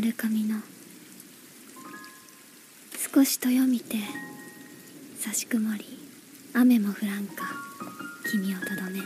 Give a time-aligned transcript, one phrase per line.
[0.00, 0.60] る髪の。
[3.14, 3.96] 少しとよみて
[5.18, 5.84] 差し曇り。
[6.54, 7.54] 雨も降らんか。
[8.30, 9.00] 君をとどめ。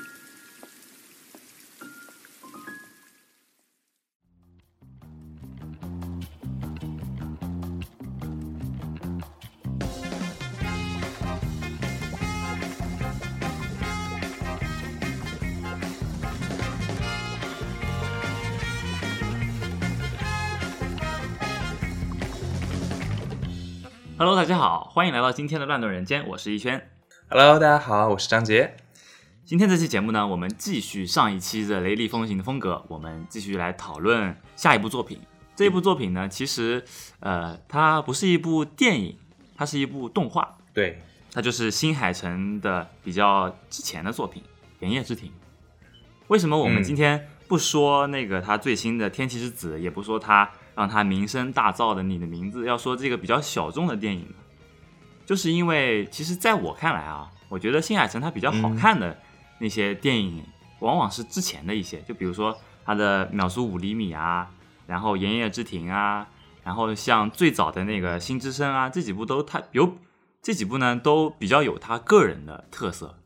[24.60, 26.87] 好，欢迎来到今天的乱炖人间，我是一轩。
[27.30, 28.77] Hello，大家好，我是张杰。
[29.42, 35.19] 今天这期节目呢，我们继续上一期的雷厉风行的风格，我们继续来讨论下一部作品。
[35.56, 36.84] 这一部作品呢，其实
[37.20, 39.16] 呃，它不是一部电影，
[39.56, 40.98] 它是一部动画，对，
[41.33, 44.42] 它就是新海诚的比较之前的作品
[44.80, 45.30] 《炎夜之庭》。
[46.27, 54.34] 为什么我们嗯今天不说那个他最新的《天气之子》，也不说他让他名声大噪的《你的名字》，要说这个比较小众的电影呢？
[55.31, 59.17] 就是因为其实在我看来啊，我觉得新海诚他比较好看的
[59.61, 60.45] 那些电影，
[60.81, 64.51] 往往是之前的一些，就比如说他的《秒速五厘米》啊，
[64.89, 66.27] 然后《炎夜之庭》啊，
[66.64, 69.98] 然后像最早的那个《新之声》啊，这几部都他有
[70.42, 73.17] 这几部呢都比较有他个人的特色。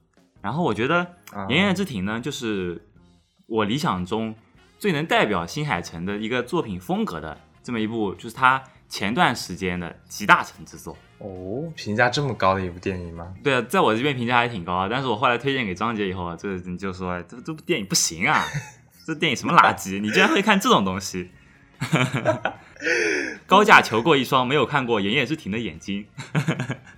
[0.43, 0.99] 然后我觉得
[1.33, 2.87] 啊《炎夜之庭》呢，就是
[3.47, 4.35] 我理想中
[4.79, 10.95] 最能代表新海诚的一个作品风格的这么一部，就是他前段时间的集大成之作。
[11.25, 13.33] 哦，评价这么高的一部电影吗？
[13.43, 18.45] 对啊，在我这边评价还挺高啊，但是我后来推荐给张杰以后，这你就说这这部电影不行啊，
[19.07, 21.31] 这电影什么垃圾，你居然会看这种东西？
[23.47, 26.07] 高价求过一双没有看过《炎夜之庭》的眼睛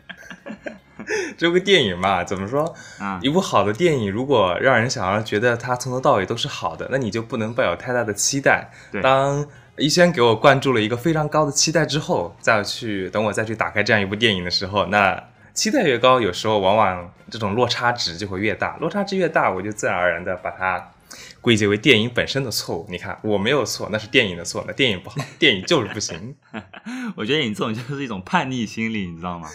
[1.39, 2.75] 这部电影嘛，怎么说？
[2.99, 3.21] 啊！
[3.23, 8.71] 一部好的电影，如果让人想要觉得它从头到尾都是好的，那你就不能抱有太大的期待。
[8.91, 9.47] 对当
[9.79, 18.77] 一轩给我灌注了一个非常高的期待之后，再去等我再去打开这样一部电影的时候，那期待越高，有时候往往这种落差值就会越大。
[18.79, 20.93] 落差值越大，我就自然而然的把它
[21.41, 22.87] 归结为电影本身的错误。
[22.91, 26.35] 你看，我没有错，那是电影的错，那电影不好，电影就是不行。
[27.17, 29.49] 我觉得你这种就是一种叛逆心理，你知道吗？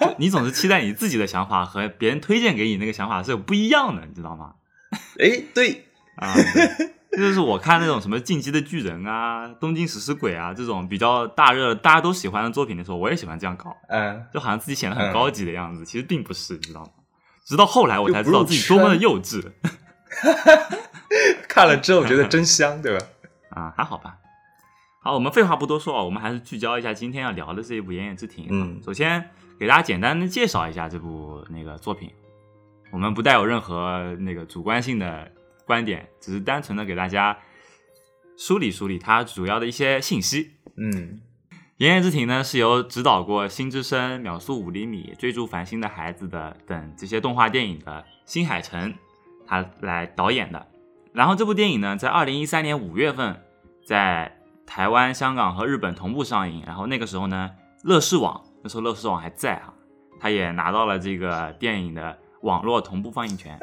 [0.00, 4.54] 就你总是期待你自己的想法和别人推荐给你那个想法是有不一样的，你知道吗？
[5.18, 5.84] 哎，对，
[6.16, 6.44] 啊，对
[6.76, 14.24] 这就是我看那种什么《进击的巨人》啊、《东京食尸鬼》啊这种比较大热、大家都喜欢的作品的时候，我也喜欢这样搞，嗯。
[14.32, 16.88] 就好像自己显得很嗯高级的样子，其实并不是，你知道吗？
[17.44, 19.42] 直到后来我才知道自己多么的幼稚
[21.48, 23.06] 看了之后觉得真香，对吧？
[23.50, 24.16] 啊，还好吧。
[25.00, 28.44] 好，我们废话不多说啊，我们还是聚焦一下今天要聊的这一部《炎炎之庭》。
[28.50, 32.10] 嗯首先给大家简单的介绍一下这部那个作品，
[32.92, 35.30] 我们不带有任何那个主观性的
[35.68, 37.38] 观点，只是单纯的给大家
[38.38, 40.52] 梳理梳理它主要的一些信息。
[40.76, 41.20] 嗯
[41.76, 48.94] 《言叶之庭》呢是由指导过《新之声》《秒速五厘米》《追逐繁星的孩子的》等这些动画电影的新海诚
[49.46, 50.66] 他来导演的。
[51.12, 53.44] 然后这部电影呢，在二零一三年五月份
[53.84, 56.64] 在台湾、香港和日本同步上映。
[56.66, 57.50] 然后那个时候呢，
[57.84, 59.74] 乐视网那时候乐视网还在哈，
[60.18, 63.58] 他也拿到了这个电影的网络同步放映权。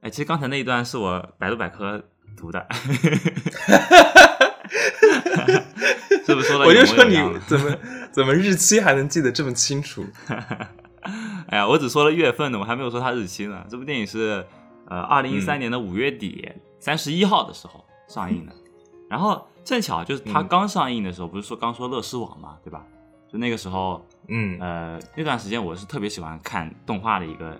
[0.00, 2.02] 哎，其实刚才那一段是我百度百科
[2.36, 2.66] 读的，
[6.24, 7.16] 是不是说的我就说你
[7.46, 7.76] 怎么
[8.12, 10.04] 怎么日期还能记得这么清楚？
[11.48, 13.64] 哎呀，我只说了月份呢，我还没有说它日期呢。
[13.68, 14.46] 这部电影是
[14.86, 16.48] 呃二零一三年的五月底
[16.78, 18.52] 三十一号的时候上映的，
[19.08, 22.84] 然后正巧就是它嗯刚上映的时候，不是说刚说乐视网嘛，对吧？
[23.32, 27.58] 就那个时候，嗯呃，那段时间我是特别喜欢看动画的一个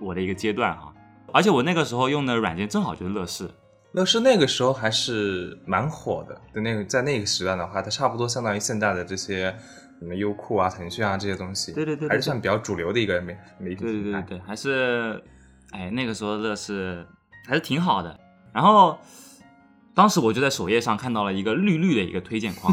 [0.00, 0.93] 我的一个阶段哈，
[1.34, 3.50] 而且我那个时候用的软件正好就是乐视，
[3.90, 9.52] 乐视那个时候还是蛮火的，的那个在那个时段的话，它差不多相当于现在的这些
[9.98, 14.12] 什么优酷啊、腾讯啊这些东西，对对对对还是算比较主流的一个媒媒体对对。
[14.12, 15.20] 对对，还是，
[15.72, 17.04] 哎，那个时候乐视
[17.48, 18.16] 还是挺好的。
[18.52, 18.96] 然后
[19.92, 22.72] 当时我就在首页上看到了一个绿绿的一个推荐框，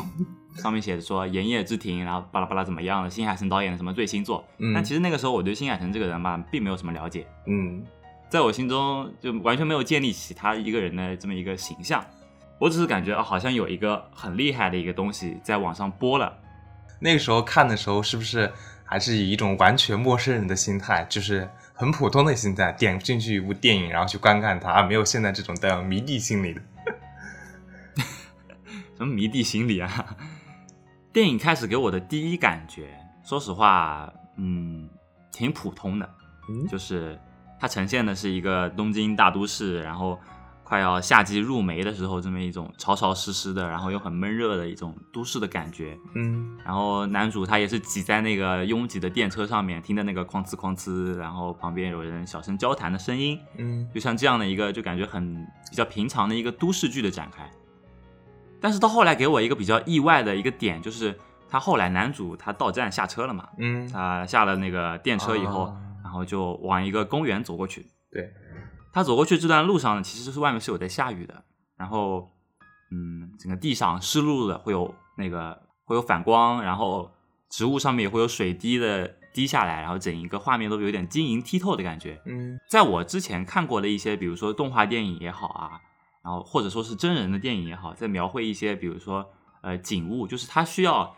[0.58, 4.46] 上面写着说《炎夜之庭》，然后巴拉巴拉怎么样的，新海诚导演的什么最新作。
[4.60, 7.84] 嗯但其实那个时候我对新海诚这个人吧，并没有什么了解，嗯
[8.32, 12.02] 在我心中就完全没有建立起他一个人的这么一个形象。
[12.58, 16.32] 我只是感觉啊，好像有一个很厉害的一个东西在网上播了，
[17.02, 18.50] 那个时候看的时候，是不是
[18.86, 26.62] 还是以一种完全陌生人的心态，就是很普通的心态，点进去一部电影，然后去观看它，啊没有现在这种带有迷弟心理的。
[28.96, 30.16] 什么迷弟心理啊？
[31.12, 34.90] 电影开始给我的第一感觉，说实话，嗯，
[35.34, 36.10] 挺普通的，
[36.48, 37.20] 嗯就是
[37.62, 40.20] 它呈现的是一个东京大都市，然后
[40.64, 45.96] 快要夏季入梅的时候，这么一种潮潮湿湿的，然后又很闷热的一种都市的感觉。
[46.16, 57.48] 嗯然后男主他也是挤在那个拥挤的电车上面，听着那个哐哧哐哧，然后旁边有人小声交谈的声音，嗯就像这样的一个就感觉很比较平常的一个都市剧的展开。
[58.60, 61.16] 但是到后来给我一个比较意外的一个点，就是
[61.48, 65.78] 他后来男主他到站下车了嘛，嗯，他下了那个电车以后，啊
[66.12, 67.88] 然后就往一个公园走过去。
[68.12, 68.30] 对，
[68.92, 71.46] 他走过去这段路上呢，其实是外面是有在下雨的，
[71.78, 72.30] 然后，
[72.92, 77.10] 嗯，整个地上湿漉漉的，会有那个会有反光，然后
[77.50, 82.22] 植物上面也会有水滴的滴下来，然后整一个画面都有点晶莹剔透的感觉。
[82.26, 85.80] 嗯在我之前看过的一些，比如说动画电影也好啊，
[86.22, 89.26] 然后或者说是真人的电影也好，在描绘一些，比如说
[89.62, 91.16] 呃景物，就是它需要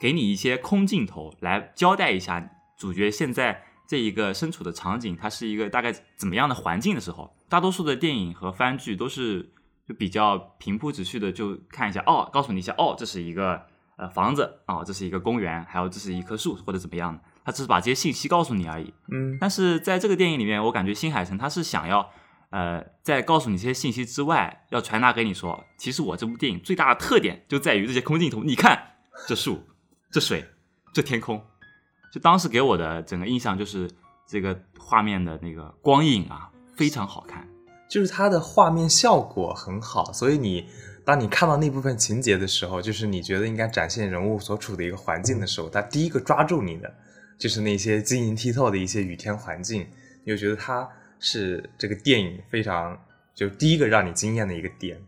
[0.00, 9.52] 给你一些空镜头来交代一下主角现在这一个身处的场景，它是一个大概怎么样的环境的时候，大多数的电影和番剧都是
[9.86, 13.60] 就比较平铺直叙的，就看一下哦，告诉你一下哦，这是一个
[13.96, 18.92] 呃房子哦，这是一个公园，还有这是一棵树或者怎么样的，他只是把这些信息告诉你而已。
[19.12, 22.10] 嗯但是在这个电影里面，我感觉新海诚他是想要，
[22.50, 28.42] 呃，在告诉你这些信息之外，要传达给你说，其实我这部电影最大的特点就在于这些空镜头。
[28.42, 28.94] 你看
[29.26, 29.62] 这树、
[30.10, 30.44] 这水、
[30.92, 31.44] 这天空，
[32.14, 33.90] 就当时给我的整个印象就是
[34.24, 37.44] 这个画面的那个光影啊，非常好看。
[37.90, 40.64] 就是它的画面效果很好，所以你
[41.04, 46.94] 当你看到那部分情节的时候，就是你觉得应该展现人物所处的一个环境的时候，它第一个抓住你的
[47.36, 49.84] 就是那些晶莹剔透的一些雨天环境，
[50.22, 50.88] 你就觉得它
[51.18, 52.96] 是这个电影非常
[53.34, 55.02] 就第一个让你惊艳的一个点。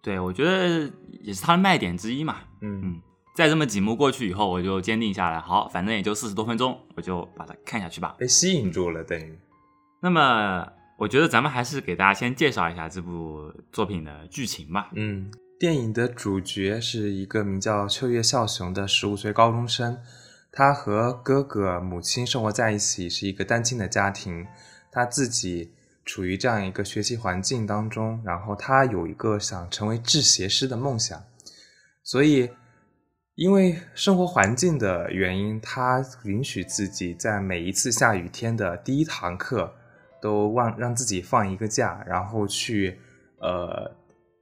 [0.00, 0.88] 对，我觉得
[1.20, 2.36] 也是它的卖点之一嘛。
[2.60, 3.02] 嗯嗯，
[3.34, 8.14] 在这么几幕过去以后，我就坚定下来，好，反正也就四十多分钟，我就把它看下去吧。
[8.16, 9.36] 被吸引住了，等于
[10.00, 10.66] 那么，
[10.98, 14.90] 我觉得咱们还是给大家先介绍一下这部作品的剧情吧。
[14.94, 19.98] 嗯，电影的主角是一个名叫秋叶孝雄的十五岁高中生，
[20.52, 24.46] 他和哥哥、母亲生活在一起，是一个单亲的家庭。
[24.92, 25.72] 他自己
[26.04, 31.20] 处于这样一个学习环境当中，然后他有一个想成为制鞋师的梦想，
[32.04, 32.48] 所以
[33.34, 39.74] 因为生活环境的原因，他允许自己在每一次下雨天的第一堂课
[40.22, 42.96] 都忘让自己放一个假，然后去
[43.38, 43.90] 呃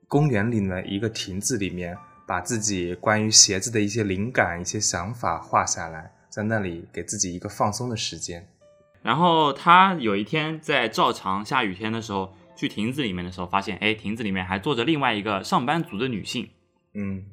[0.08, 1.96] 公园里的一个亭子里面，
[2.26, 8.46] 把自己关于鞋子的一些灵感、一些想法画下来，在那里给自己一个放松的时间。
[9.00, 16.50] 然后他有一天在照常下雨天的时候，去亭子里面的时候，发现，哎，亭子里面还坐着另外一个上班族的女性。
[16.94, 17.24] 嗯，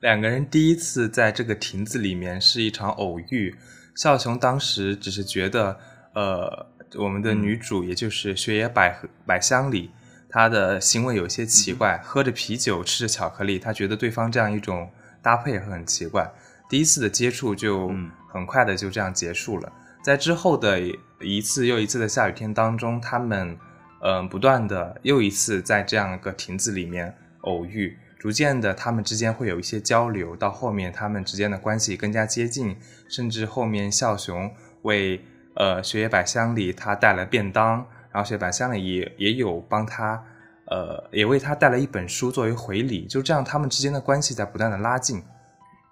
[0.00, 3.54] 两个人第一次在这个亭子里面是一场偶遇。
[3.94, 5.78] 笑雄当时只是觉得，
[6.14, 6.66] 呃，
[6.96, 9.90] 我们的女主也就是雪野百合百香里，
[10.28, 14.90] 她的行为有些奇怪，喝着啤酒，吃着巧克力，她觉得对方这样一种
[15.22, 16.30] 搭配很奇怪。
[16.68, 19.72] 第一次的接触就嗯很快的就这样结束了。
[20.04, 20.78] 在之后的
[21.20, 23.56] 一次又一次的下雨天当中，他们
[24.02, 32.76] 嗯、呃不断的又一次在这样一个亭子里面偶遇，逐渐的他们之间会有一些交流，到后面他们之间的关系更加接近，
[33.08, 34.50] 甚至后面孝雄
[34.82, 35.20] 为
[35.54, 40.24] 呃雪野百香里他带了便当，然后雪野百香里也也有帮他
[40.66, 45.22] 呃也为他带了一本书作为回礼，就这样他们之间的关系在不断的拉近。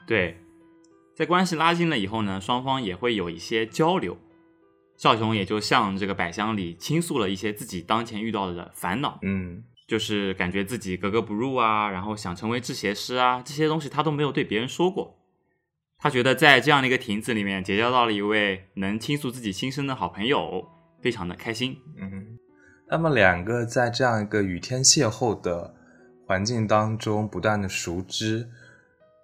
[0.06, 0.38] 对，
[1.14, 4.16] 在关系拉近了以后呢，双方也会有一些交流。
[4.96, 15.16] 少雄也就向这个百香里倾诉了一些自己当前遇到的烦恼，嗯就是感觉自己格格不入啊，然后想成为制鞋师啊，这些东西他都没有对别人说过。
[15.98, 20.66] 他觉得在这样的一个亭子里面结交到了一位能倾诉自己心声的好朋友，
[21.00, 21.76] 非常的开心。
[21.96, 22.36] 嗯，
[22.88, 25.72] 他们两个在这样一个雨天邂逅的
[26.26, 28.50] 环境当中不断的熟知，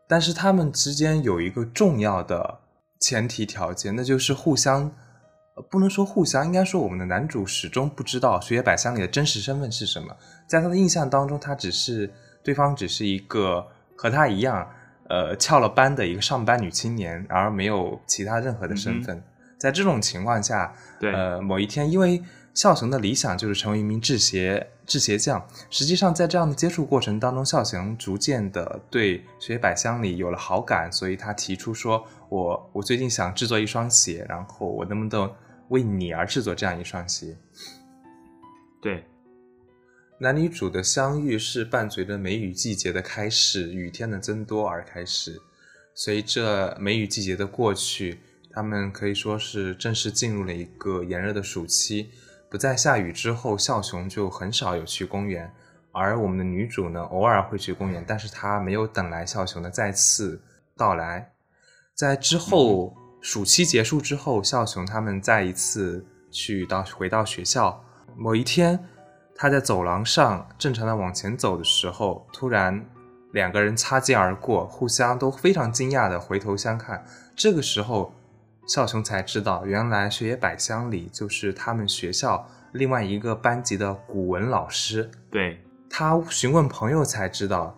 [0.09, 2.61] 但是他们之间有一个重要的
[3.01, 4.95] 前提条件，那就是互相，
[5.55, 10.17] 呃不能说互相，应该说我们的男主始终不知道雪野百香里的真实身份是什么，
[10.47, 13.67] 在他的印象当中，他只是对方只是一个
[13.97, 14.69] 和他一样，
[15.09, 19.23] 呃，翘了班的一个上班女青年，而没有其他任何的身份。
[19.59, 22.23] 在这种情况下，对，呃，某一天，因为
[22.55, 25.47] 孝雄的理想就是成为一名制鞋制鞋匠。
[25.69, 35.31] 实际上，在这样的接触过程当中，孝雄逐渐的对雪野百香里有了好感，所以他提出说：“我我最近想制作一双鞋，然后我能不能
[35.69, 37.37] 为你而制作这样一双鞋
[38.81, 39.05] 对，？”
[40.19, 45.41] 男女主的相遇是伴随着梅雨季节的开始，雨天的增多而开始。
[45.95, 48.21] 随着梅雨季节的过去，
[48.53, 52.11] 他们可以说是正式进入了一个炎热的暑期。
[52.49, 55.51] 不再下雨之后，笑雄就很少有去公园，
[55.93, 60.41] 而我们的女主呢，偶尔会去公园，但是她没有等来笑雄的再次
[60.77, 61.33] 到来。
[62.01, 67.85] 在之后暑期结束之后，孝雄他们再一次去到回到学校。
[68.17, 68.83] 某一天，
[69.35, 72.83] 他在走廊上正常的往前走的时候，突然
[73.33, 77.05] 两个人擦肩而过，互相都非常惊讶的回头相看。
[77.37, 78.15] 这个时候。
[78.67, 85.11] 孝雄才知道，原来雪野百香里就是他们学校另外一个班级的古文老师。
[85.29, 87.77] 对他询问朋友才知道，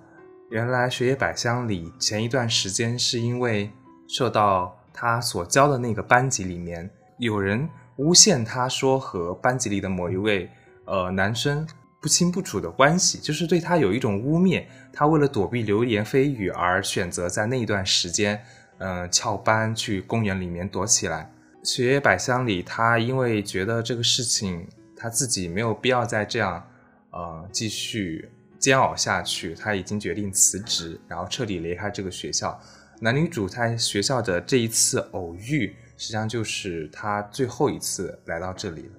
[0.50, 3.71] 原来雪野百香里前一段时间是因为
[4.12, 6.88] 受到他所教的那个班级里面
[7.19, 7.66] 有人
[7.97, 10.50] 诬陷他说和班级里的某一位
[10.85, 11.66] 呃男生
[12.00, 14.64] 不清不楚的关系，就是对他有一种污蔑。
[14.92, 18.38] 他为了躲避流言蜚语而选择在那一段时间。
[18.85, 21.31] 嗯，翘班去公园里面躲起来。
[21.62, 24.66] 雪野百香里，他因为觉得这个事情
[24.97, 26.66] 他自己没有必要再这样，
[27.11, 28.28] 呃，继续
[28.59, 32.61] 煎熬下去，他已经决定辞职，然后彻底离开这个学校。
[33.02, 38.92] 男女主在学校的这一次偶遇，实际上就是他最后一次来到这里了。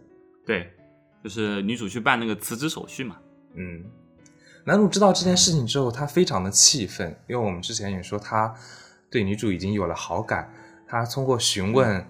[0.46, 0.70] 对，
[1.24, 3.18] 就是女主去办那个辞职手续嘛。
[3.54, 3.86] 嗯，
[4.66, 8.54] 男主知道这件事情之后，他非常的气愤，因为我们之前也说他。
[9.10, 10.52] 对女主已经有了好感，
[10.88, 12.04] 他通过询问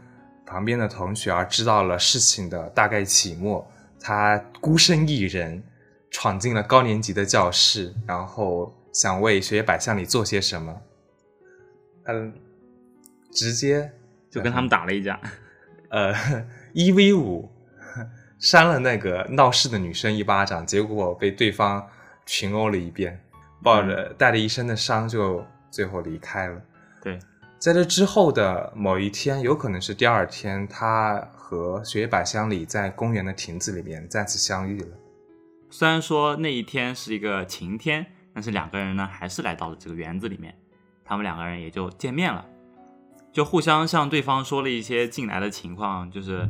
[0.45, 3.69] 旁边的同学而知道了事情的大概起末。
[3.99, 5.61] 他孤身一人
[6.09, 10.81] 闯进了高年级的教室，然后想为学业百项里做些什么。
[12.05, 12.33] 嗯，
[13.31, 13.91] 直接
[14.29, 15.19] 就跟他们打了一架，
[15.89, 16.13] 呃，
[16.73, 17.49] 一 v 五，
[18.39, 21.87] 扇了那个闹事的女生一巴掌，结果被对方
[22.25, 23.19] 群殴了一遍，
[23.61, 26.61] 抱着带着一身的伤就最后离开了。
[27.01, 27.19] 对，
[27.57, 34.97] 在这之后的某一天，有可能是第二天，他和雪野百香里在公园的亭子里面再次相遇了。
[35.69, 40.53] 虽然说那一天是一个晴天，但是两个人呢还是来到了这个园子里面，
[41.05, 42.45] 他们两个人也就见面了，
[43.31, 46.49] 就互相向对方说了一些近来的情况，就是，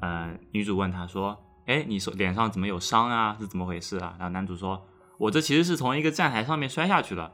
[0.00, 3.36] 呃，女主问他说：“哎，你手脸上怎么有伤啊？
[3.38, 4.86] 是怎么回事啊？”然后男主说
[5.18, 7.32] ：“我这其实是从一个站台上面摔下去的。”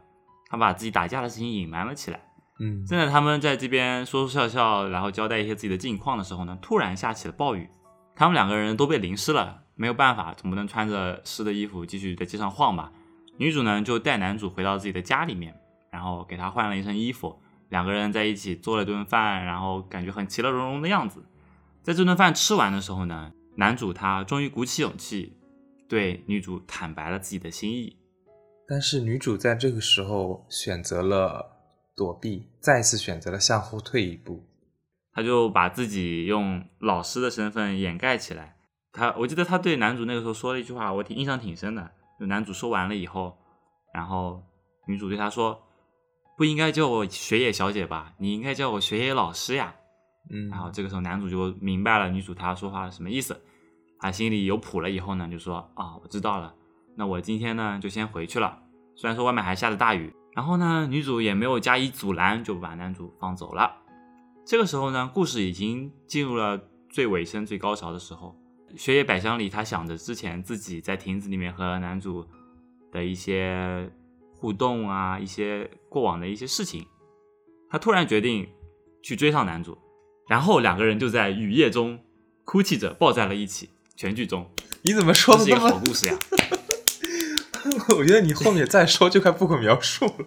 [0.49, 2.21] 他把自己打架的事情隐瞒了起来。
[2.61, 7.69] 嗯，正在他们在这边说说笑笑，然后交代一些自己的近况的时候呢，突然下起了暴雨，
[8.15, 12.93] 他们两个人都被淋湿了，没有办法，总不能穿着湿的衣服继续在街上晃吧。
[13.39, 15.55] 女主呢就带男主回到自己的家里面，
[15.97, 21.25] 然后给他换了一身衣服，两个人在一起做了顿饭，然后感觉很其乐融融的样子。
[21.83, 25.38] 在这顿饭吃完的时候呢，男主他终于鼓起勇气
[25.88, 27.97] 对女主坦白了自己的心意，
[28.69, 31.55] 但是女主在这个时候选择了。
[31.99, 34.47] 躲避，再次选择了向后退一步，
[35.15, 38.55] 她就把自己用老师的身份掩盖起来。
[38.93, 41.91] 他，我记得他对男主那个时候说了一句话，我挺印象挺深的。
[42.21, 43.38] 就男主说完了以后，
[43.95, 44.45] 然后
[44.87, 45.59] 女主对他说
[46.37, 48.12] ：“不应该叫我雪野小姐吧？
[48.19, 49.75] 你应该叫我雪野老师呀。”
[50.31, 53.40] 嗯，然后这个时候男主就明白了女主她说话什么意思，
[53.99, 56.55] 他心里有谱了以后呢，就说：“啊，我知道了，
[56.97, 58.61] 那我今天呢就先回去了。
[58.97, 63.75] 虽然说外面还下着大雨。”然后呢，女主也没有加以阻拦，就把男主放走了。
[64.45, 68.37] 这个时候呢，故事已经进入了最尾声、最高潮的时候。
[68.76, 72.26] 雪野百香里，他想着之前自己在亭子里面和男主
[72.93, 73.90] 的一些
[74.35, 76.87] 互动啊，一些过往的一些事情，
[77.71, 78.47] 他突然决定
[79.03, 79.79] 去追上男主，
[80.29, 81.99] 然后两个人就在雨夜中
[82.45, 83.71] 哭泣着抱在了一起。
[83.97, 84.47] 全剧终。
[84.83, 86.19] 你怎么说的这么好故事呀？
[87.97, 90.26] 我觉得你后面再说就快不可描述了。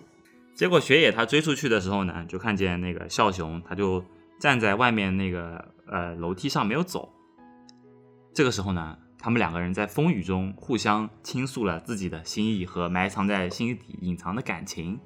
[0.55, 4.03] 结果雪野他追出去的时候呢，就看见那个笑雄，他就
[4.39, 7.13] 站在外面那个呃楼梯上没有走。
[8.33, 14.99] 这个时候呢，他们两个人在风雨中互相倾诉了自己的心意和埋藏在心底隐藏的感情，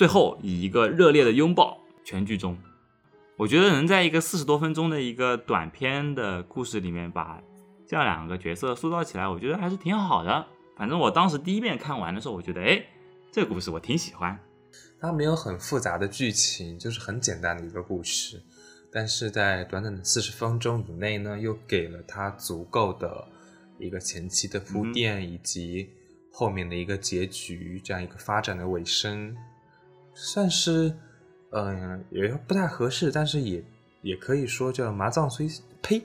[0.00, 2.56] 最后以一个热烈的拥抱全剧终。
[3.36, 7.42] 我觉得能在一个四十多分钟的一个短片的故事里面把
[7.86, 10.46] 这样两个角色塑造起来，我觉得还是挺好的。
[10.74, 12.82] 反正我当时第一遍看完的时候，我觉得，哎，
[13.30, 14.40] 这个故事我挺喜欢。
[14.98, 18.42] 它没有很复杂的剧情，就是很简单的一个故事，
[18.90, 23.28] 但是在短短的四十分钟以内呢，又给了它足够的
[23.78, 25.90] 一个前期的铺垫，以及
[26.32, 29.36] 后面的一个结局，这样一个发展的尾声，
[30.14, 30.94] 算是，
[31.50, 33.64] 嗯，也不太合适，但是也
[34.02, 35.48] 也可以说叫麻将虽
[35.82, 36.02] 呸，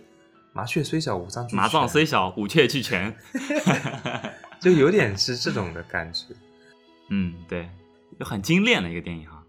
[0.53, 3.15] 麻雀虽小五脏俱全，麻将虽小五雀俱全。
[4.61, 6.33] 就有点是这种的感觉，
[7.11, 7.69] 嗯，对，
[8.17, 9.43] 就很精炼的一个电影哈。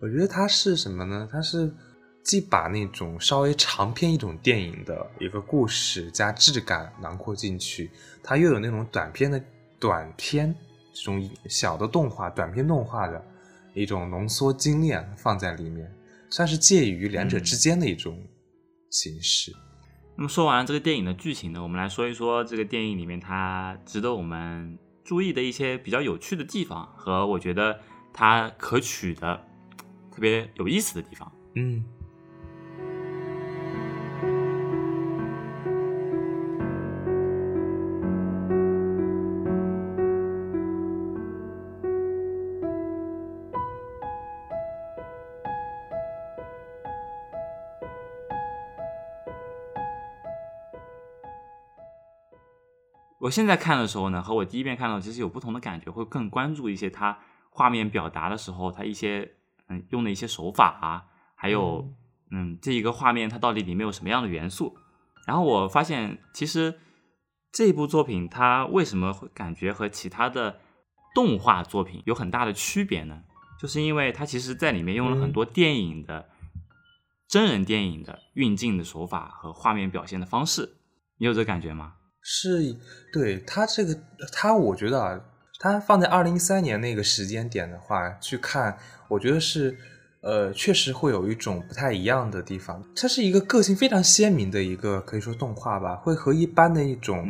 [0.00, 1.28] 我觉得它是什么呢？
[1.30, 1.70] 它是
[2.22, 7.90] 既把那种稍微长篇一种电影的一个故事加质感囊括进去，
[8.22, 9.42] 它又有那种短片的
[9.78, 10.54] 短片
[10.94, 13.22] 这种小的动画、短片动画的
[13.74, 15.90] 一种浓缩精炼放在里面，
[16.30, 18.22] 算是介于两者之间的一种
[18.90, 19.54] 形式。
[20.16, 27.80] 那么说完了这个电影的剧情呢，我们来说一说这个电影里面它值得我们注意的一些比较有趣的地方，和我觉得
[28.12, 29.42] 它可取的
[30.10, 31.32] 特别有意思的地方。
[31.54, 31.84] 嗯。
[53.22, 57.16] 我现在看的时候呢，和我第一遍看到其实有不同的感觉，会更关注一些它
[57.50, 59.36] 画面表达的时候，它一些
[59.68, 61.04] 嗯用的一些手法啊，
[61.36, 61.88] 还有
[62.32, 64.76] 嗯这一个画面它到底里面有什么样的元素。
[65.24, 66.80] 然后我发现，其实
[67.52, 70.58] 这部作品它为什么会感觉和其他的
[71.14, 73.22] 动画作品有很大的区别呢？
[73.56, 76.28] 就是因为它其实在里面用了很多电影的
[77.28, 80.78] 真人电影的运镜的手法和画面表现的方式，
[81.18, 81.94] 你有这感觉吗？
[82.22, 82.76] 是，
[83.12, 83.98] 对他这个，
[84.32, 85.20] 他我觉得啊，
[85.58, 89.76] 他放在二零一三年那个时间点的话去看，我觉得是，
[90.20, 92.80] 呃，确实会有一种不太一样的地方。
[92.94, 97.26] 它是一个个性非常鲜明的一个可以说动画吧，会和一般的一种，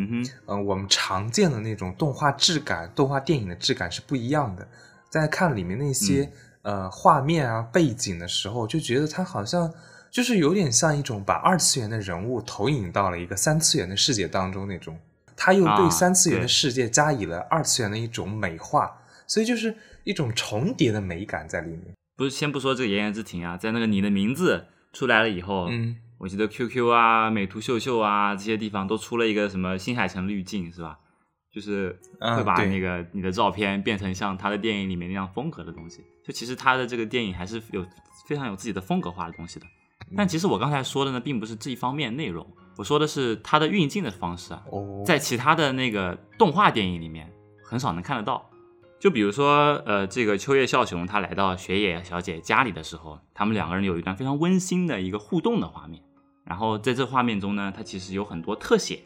[0.46, 4.68] 嗯，我们常见的那种动画质感、动画电影的质感是不一样的。
[5.08, 6.30] 在看里面那些
[6.60, 9.72] 呃画面啊、背景的时候，就觉得它好像。
[10.12, 14.98] 就是有点像一种把二次元的人物投影到了一个三次元的世界当中那种，
[15.34, 18.92] 他又对三次元的世界加以了二次元的一种美化，
[19.26, 21.94] 所以就是一种重叠的美感在里面。
[22.14, 30.98] 不是，先不说这个言言之庭啊，在那个你的名字出来了以后，嗯，我记得 QQ 啊、美图秀秀啊这些地方都出了一个什么新海诚滤镜，是吧？
[31.50, 36.04] 就是会把那个你的照片变成像他的电影里面那样风格的东西。
[36.22, 37.86] 就其实他的这个电影还是有
[38.26, 39.66] 非常有自己的风格化的东西的。
[40.16, 44.62] 但其实我刚才说的呢，并不是这一方面内容，我说的是它的运镜的方式啊，
[45.04, 47.32] 在其他的那个动画电影里面
[47.64, 48.48] 很少能看得到。
[49.00, 56.00] 就比如说，呃，这个秋叶孝雄他来到雪野小姐家里的时候，他们两个人有一段非常温馨的一个互动的画面。
[56.44, 59.00] 然后在这画面中呢，它其实有很多特写，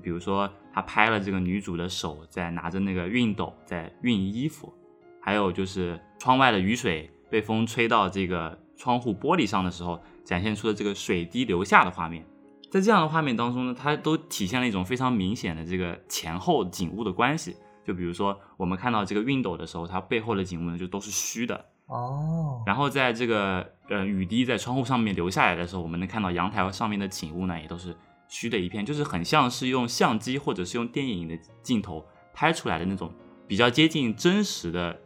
[0.00, 4.72] 比如说他拍了这个女主的手在拿着那个熨斗在熨衣服，
[5.20, 10.00] 还有就是窗外的雨水被风吹到这个窗户玻璃上的时候。
[10.24, 12.24] 展现出的这个水滴流下的画面，
[12.70, 17.56] 在这样的画面当中呢，它都体现了一种非常明显的这个前后景物的关系。
[17.84, 22.62] 就比如说，我们看到这个熨斗的时候，它背后的景物呢就都是虚的哦。
[22.64, 27.96] 然后在这个呃雨滴在窗户上面流下来的时候，我们能看到阳台上面的景物呢也都是
[28.28, 33.12] 虚的一片，就是很像是用相机或者是用电影的镜头拍出来的那种
[33.48, 34.96] 比较接近真实的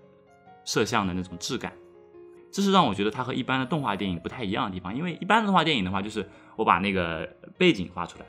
[0.67, 1.73] 摄像的那种质感。
[2.53, 7.29] 这是让我觉得它和一般的动画电影不太一样的地方，因为一般的动画电影的话，就是我把那个
[7.59, 8.25] 背景画出来，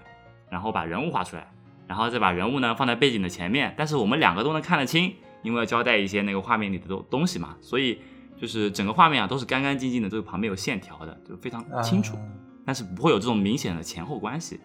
[0.49, 1.49] 然后把人物画出来，
[1.87, 8.01] 然后再把人物呢放在背景的前面，但是我们两个都能看得清，因为要交代一些那个画面里的东东西嘛，所以
[8.35, 12.17] 就是整个画面啊都是干干净净的，都是旁边有线条的，就非常清楚，
[12.65, 14.59] 但是不会有这种明显的前后关系。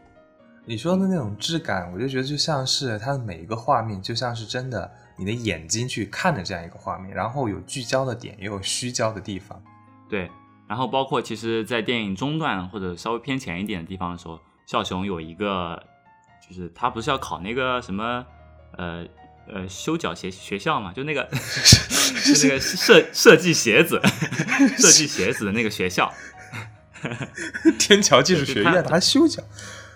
[0.64, 4.90] 你说的那种质感，我就觉得就像是它的每一个画面，就像是真的。
[5.16, 9.62] 你的眼睛去看的这样一个画面，然后有聚焦的点，也有虚焦的地方。
[10.08, 10.30] 对，
[10.66, 15.82] 然后包括其实，在电影中段或者稍微偏前一点的地方的时候，笑熊有一个，
[16.48, 18.24] 就是他不是要考那个什么，
[18.76, 19.06] 呃
[19.48, 21.24] 呃修脚鞋学校嘛，就那个
[22.24, 24.00] 就那个设设计鞋子，
[24.78, 26.12] 设计鞋子的那个学校，
[27.78, 29.42] 天桥技术学院，他修脚。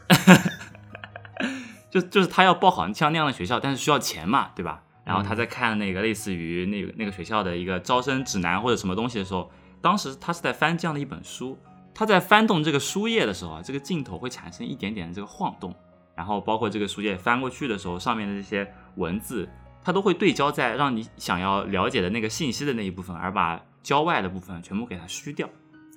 [1.90, 4.82] 就就是他要报考像那样的学校，但是需要钱嘛，对吧？
[5.06, 9.48] 然后他在看那个类似于那个那个学校的一个招生指南或者什么东西的时候，
[9.80, 11.56] 当时他是在翻这样的一本书，
[11.94, 15.72] 他在翻动这个书页的时候啊，这个镜头会产生一点点的这个晃动，
[16.16, 19.48] 然后包括这个书页翻过去的时候，上面的这些文字，
[19.80, 25.48] 它都会对焦在让你想要了解的那个信息的那一部分，而把郊外的部分全部给它虚掉。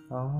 [0.09, 0.31] 哦，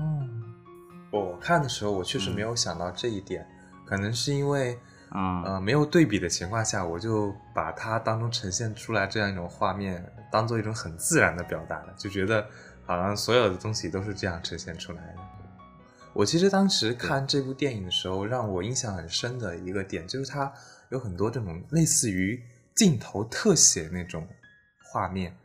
[1.10, 3.44] 我看的时候我确实没有想到这一点，
[3.84, 4.78] 可能是因为。
[5.10, 12.46] 啊，呃，没有对比的情况下，我就把它当中呈现出来这样一种画面，当做一种很自然的表达了，就觉得
[12.86, 15.16] 好像所有的东西都是这样呈现出来的。
[16.12, 20.52] 我其实当时看这部电影的时候，让我印象很深的一个点，就是它
[20.90, 22.42] 有很多这种类似于
[22.74, 24.26] 镜头特写那种
[24.90, 25.36] 画面，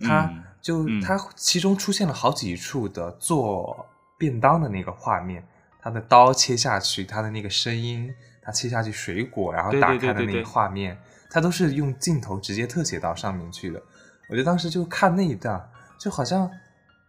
[0.00, 3.86] 它就它其中出现了好几处的做。
[4.16, 5.44] 便当的那个画面，
[5.82, 8.14] 它的刀切下去，它的那个声音，
[8.44, 10.96] 他切下去水果，然后打开的那个画面，
[11.30, 13.82] 他都是用镜头直接特写到上面去的。
[14.28, 16.50] 我觉得当时就看那一段，就好像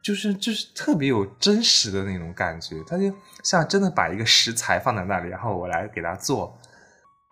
[0.02, 6.58] 就是就是特别有真实的那种感觉，他就像真的把一个食材放在那里，然后我来给他做。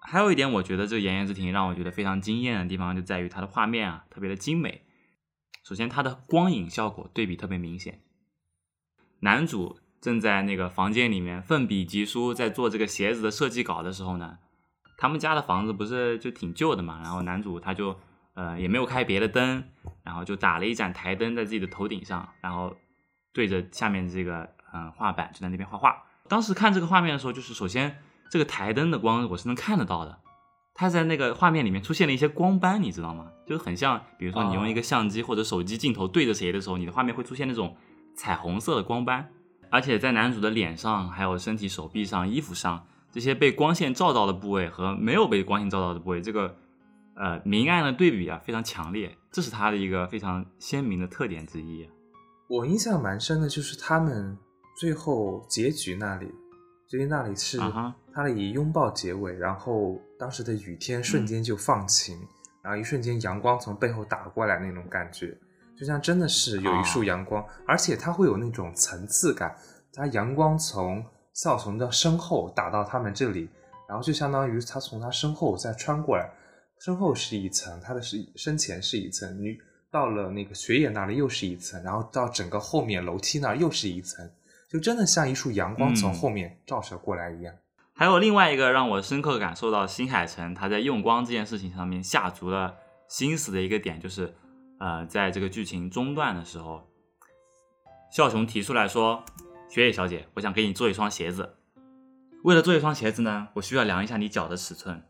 [0.05, 4.81] 还有一点，我觉得这个《炎炎之庭》让我觉得非常惊艳的地方，就在于它的画面啊特别的精美。
[5.63, 8.01] 首先，它的光影效果对比特别明显。
[9.21, 14.37] 男主正在那个房间里面奋笔疾书，在做这个鞋子的设计稿的时候呢，
[14.97, 17.97] 他们家的房子不是就挺旧的嘛，然后男主他就
[18.33, 19.63] 呃也没有开别的灯，
[20.03, 22.75] 然后就打了一盏台灯在自己的头顶上，然后
[23.31, 26.03] 对着下面这个嗯画板就在那边画画。
[26.27, 30.19] 当时看这个画面的时候，就是首先这个台灯的光我是能看得到的，
[30.73, 33.31] 它在那个画面里面出现了一些光斑，你知道吗？
[33.47, 37.77] 就是很像，比如说你用一个相机或者手机镜头对着谁的时候，你的画面会出现那种
[38.17, 39.31] 彩虹色的光斑，
[39.73, 46.55] 而且在男主的脸上、还有身体、手臂上、衣服上这些被光线照到的部位和没有被光线照到的部位，这个
[47.15, 51.89] 呃明暗的对比啊非常强烈，这是他的一个非常鲜明的特点之一。
[52.47, 54.37] 我印象蛮深的，就是他们
[54.77, 56.27] 最后结局那里，
[56.87, 57.57] 结局那里是
[58.13, 62.15] 他以拥抱结尾，然后当时的雨天瞬间就放晴，
[62.61, 65.35] 然后一瞬间阳光从背后打过来那种感觉，
[65.79, 69.55] 就像真的是有一束阳光，而且它会有那种层次感，
[69.93, 73.49] 它阳光从笑熊的身后打到他们这里，
[73.89, 76.29] 然后就相当于他从他身后再穿过来，
[76.79, 79.57] 身后是一层，他的是身前是一层，你
[79.91, 84.29] 到了那个雪野那里又是一层，然后到整个后面楼梯那儿又是一层，
[84.69, 87.53] 就真的像一束阳光从嗯后面照射过来一样。
[87.95, 92.75] 还有另外一个让我深刻感受到新海诚他在用光这件事情上面下足了
[93.07, 94.33] 心思的一个点，就是
[94.83, 96.89] 呃，在这个剧情中段的时候，
[98.11, 99.23] 笑熊提出来说
[99.71, 101.55] ：“雪野小姐，我想给你做一双鞋子。
[102.43, 105.01] 为了做一双鞋子呢，我需要量一下你脚的尺寸。”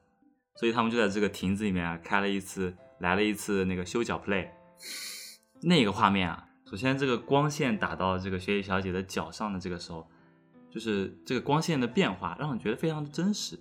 [0.53, 4.47] 所以他们就在这个亭子里面，开了一次，来了一次那个修脚 play。
[5.63, 10.07] 那个画面啊，首先这个光线打到这个雪野小姐的脚上的这个时候，
[10.69, 13.59] 就是这个光线的变化，让人觉得非常的真实。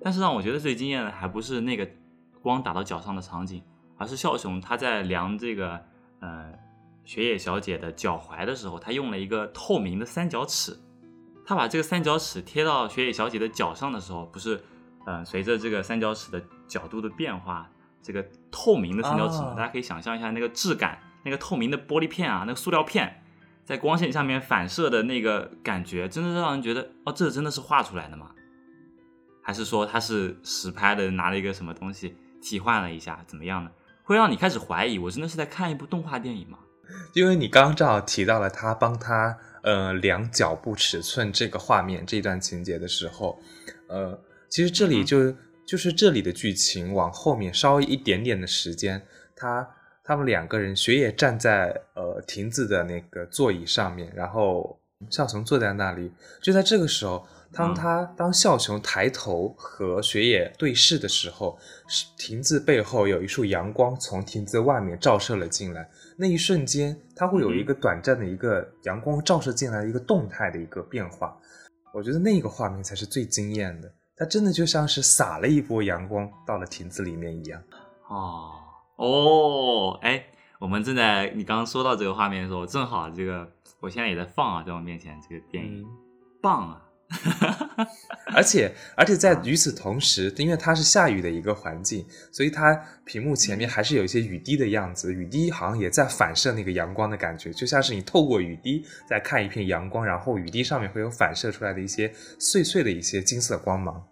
[0.00, 1.90] 但是让我觉得最惊艳的还不是那个
[2.40, 3.60] 光打到脚上的场景，
[3.96, 5.80] 而是笑熊他在量这个
[6.20, 6.52] 呃
[7.04, 10.78] 雪野小姐的脚踝的时候，他用了一个透明的三角尺。
[11.46, 14.62] 他把这个三角尺贴到雪野小姐的脚上的时候，不是
[15.04, 17.70] 呃随着这个三角尺的角度的变化，
[18.02, 23.20] 这个透明的三角尺大家可以想象一下那个质感，那个透明的玻璃片啊，那个塑料片。
[23.66, 28.30] 在光线下面反射的那个感觉，真的让人觉得，哦，这真的是画出来的吗？
[29.42, 33.70] 还是说他是实拍的，拿了一个什么东西替换了一下，怎么样呢？
[34.04, 36.58] 会让你开始怀疑，我真的是在看一部动画电影吗？
[37.14, 43.38] 因为你刚刚正好提到了他帮他呃量脚步尺寸这个画面这段情节的时候，
[43.88, 44.18] 呃，
[44.50, 45.34] 其实这里就、
[45.66, 49.02] 就是这里的剧情往后面稍微一点点的时间，
[49.34, 49.66] 他
[50.04, 54.78] 他们两个人雪野站在呃亭子的那个座椅上面，然后
[55.10, 56.12] 笑熊坐在那里，
[56.42, 57.26] 就在这个时候。
[57.54, 65.88] 当嗯他当笑熊抬头和雪野对视的时候，是亭子背后有一束阳光从亭子外面照射了进来。
[66.18, 71.36] 那一瞬间，它会有一个短暂的一个阳光照射进来的一个动态的一个变化。
[71.92, 77.62] 我觉得那个画面才是最惊艳的，它真的就像是洒了一波阳光到了亭子里面一样。
[78.08, 78.50] 哦
[78.96, 80.24] 哦，哎，
[80.60, 83.48] 我们正在你刚刚说到这个画面的时候，正好这个
[83.80, 85.84] 我现在也在放啊，在我面前这个电影、
[86.40, 86.83] 棒啊！
[88.34, 104.02] 而且而且在与此同时，因为它是下雨的一个环境，所以它屏幕前面还是有一些雨滴的样子，雨滴好像也在反射那个阳光的感觉，就像是你透过雨滴在看一片阳光，然后雨滴上面会有反射出来的一些碎碎的一些金色光芒。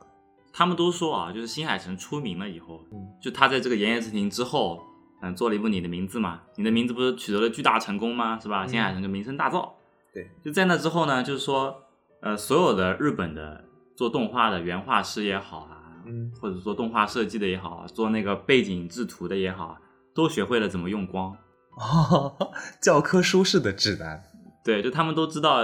[0.52, 4.80] 他们都说啊，就是新海诚出名了以后，嗯就他在这个《炎炎之庭》之后，
[5.22, 8.38] 嗯，做了一部《你的名字》嘛，《你的名字》不是取得了巨大成功吗？
[8.40, 8.64] 是吧？
[8.66, 9.70] 嗯新海诚就名声大噪。
[10.12, 11.74] 对，就在那之后呢，就是说，
[12.22, 13.64] 呃，所有的日本的
[13.96, 19.80] 做动画的原画师也好啊，嗯或者做动画设计的也好啊，做那个背景制图的也好啊，
[20.14, 21.36] 都学会了怎么用光。
[21.76, 22.32] 哦，
[22.80, 24.22] 教科书式的指南。
[24.64, 25.62] 对，就他们都知道，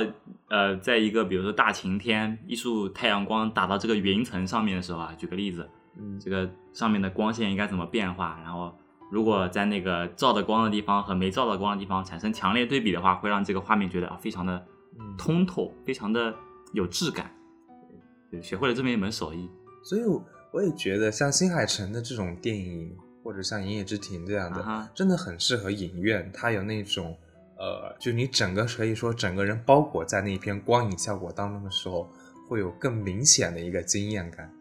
[0.48, 8.76] 呃，在一个比如说大晴天，一束太阳光打到这个云层上面的时候啊，举个例子，嗯这个上面的光线应该怎么变化，然后
[9.12, 14.66] 如果在那个照的光的地方和没照到光的地方产生强烈对比的话，会让这个画面觉得啊非常的
[14.98, 16.34] 嗯通透，非常的
[16.72, 17.30] 有质感。
[18.30, 19.48] 对，学会了这么一门手艺。
[19.84, 26.30] 所以我我也觉得，像新海诚的这种电影，或者像《银野之庭》这样的，真的很适合影院。
[26.32, 27.16] 它有那种
[27.56, 32.08] 呃，就你整个可以说整个人包裹在那一片光影效果当中的时候，
[32.48, 34.52] 会有更明显的一个惊艳感。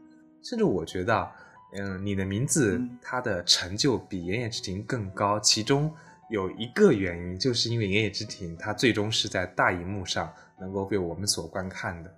[0.42, 1.32] 甚至我觉得啊，
[1.74, 5.94] 嗯，你的名字嗯它的成就比《炎夜之庭》更高，其中
[6.30, 12.14] 有一个原因，就是因为《炎夜之庭》它最终是在大荧幕上能够被我们所观看的。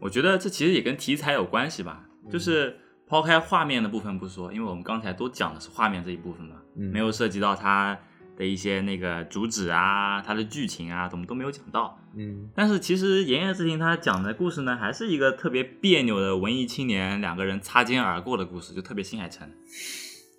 [0.00, 2.76] 我觉得这其实也跟题材有关系吧，嗯就是
[3.06, 7.98] 抛开画面的部分不说，因为我们刚才都讲的是画面这一部分嘛，嗯没有涉及到它
[8.36, 11.98] 的一些那个主旨啊、它的剧情啊，怎么都没有讲到。
[12.16, 19.48] 嗯但是其实《炎夜之庭》它讲的故事呢，还是一个特别别扭的文艺青年两个人擦肩而过的故事，就特别新海诚。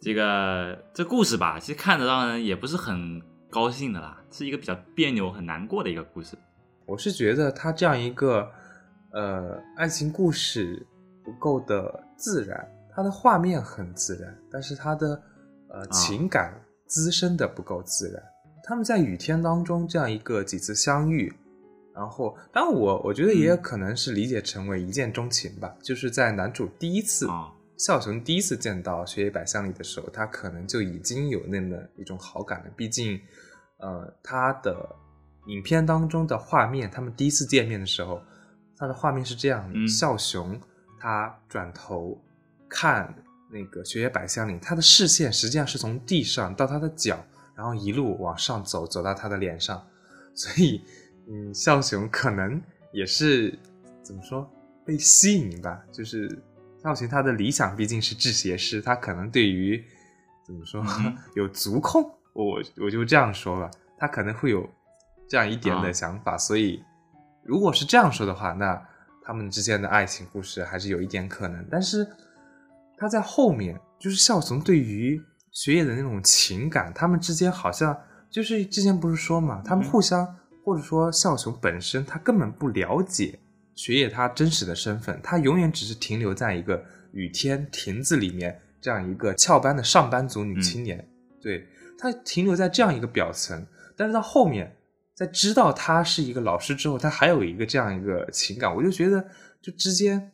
[0.01, 6.35] 这个这故事吧，其实看着让人也不是很高兴的啦，是一个比较别扭、很难过的一个故事。
[6.91, 8.51] 我是觉得他这样一个
[9.13, 10.86] 呃爱情故事
[11.23, 15.23] 不够的自然，他的画面很自然，但是他的
[15.69, 16.54] 呃情感
[16.88, 18.21] 滋生的不够自然。
[18.65, 21.34] 他们在雨天当中这样一个几次相遇，
[21.95, 27.25] 然后，当然我我觉得也有可能是理解成为一见钟情吧，就是在男主第一次。
[27.30, 32.71] 啊、孝雄第一次见到雪野百香里的时候，他可能就已经有那么一种好感了。
[32.75, 33.17] 毕竟，
[33.77, 34.88] 呃，他的
[35.45, 38.21] 影片当中的画面，他们第一次见面的时候，
[38.77, 40.60] 他的画面是这样的：嗯孝雄
[40.99, 42.19] 他转头
[42.69, 43.13] 看
[43.49, 47.23] 那个雪野百香里，他的视线实际上是从地上到他的脚，
[47.56, 49.82] 然后一路往上走，走到他的脸上。
[50.34, 50.82] 所以，
[51.27, 52.62] 嗯，孝雄可能
[52.93, 53.58] 也是
[54.01, 54.49] 怎么说
[54.86, 56.41] 被吸引吧，就是
[56.82, 59.84] 孝雄他的理想毕竟是制鞋师，他可能对于
[60.45, 64.67] 怎么说、嗯 有足控，我我就这样说吧，他可能会有
[65.31, 65.93] 这样一点的啊。
[65.93, 66.83] 想法，所以
[67.41, 68.85] 如果是这样说的话，那
[69.23, 72.05] 他们之间的爱情故事还是有一点可能，但是
[72.97, 77.97] 他在后面就是孝雄对于学业的那种情感，他们之间好像
[78.29, 80.27] 就是之前不是说嘛，他们嗯互相、
[80.65, 83.39] 或者说孝雄本身他根本不了解
[83.73, 91.07] 学业他真实的身份，他永远只是停留在一个雨天亭子里面这样一个翘班的上班族女青年，
[91.41, 91.65] 对
[91.97, 93.65] 他停留在这样一个表层，
[93.95, 94.75] 但是到后面
[95.21, 99.23] 在知道他是一个老师之后，他还有一个这样一个情感，我就觉得
[99.62, 100.31] 就之间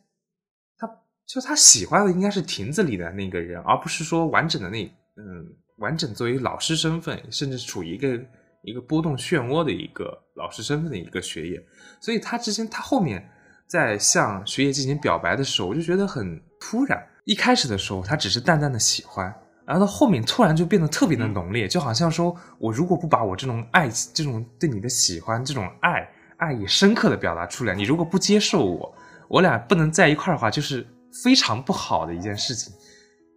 [0.78, 0.88] 他
[1.26, 4.82] 就他喜欢的应该是亭子里的那个人，而不是说完整的那
[5.16, 5.46] 嗯
[5.76, 8.18] 完整作为老师身份，甚至处于一个
[8.62, 11.62] 一个波动漩涡的一个老师身份的一个学业，
[12.00, 13.22] 所以他之前他后面
[13.66, 17.06] 在向学业进行表白的时候，我就觉得很突然。
[17.26, 19.30] 一开始的时候，他只是淡淡的喜欢，
[19.68, 28.94] 然后到后面突然就变得特别的浓烈，就好像说我如果不把我这种爱、这种对你的喜欢、这种爱、爱意深刻的表达出来，你如果不接受我，
[29.28, 30.86] 我俩不能在一块儿的话，就是
[31.22, 32.72] 非常不好的一件事情。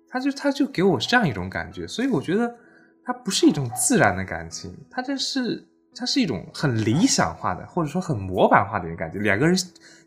[0.09, 2.49] 他就他就给我这样一种感觉，所以我觉得
[3.03, 5.61] 它不是一种自然的感情，它这是
[5.93, 9.19] 它是一种很理想化的，或者说很模板化的一种感觉。
[9.19, 9.53] 两个人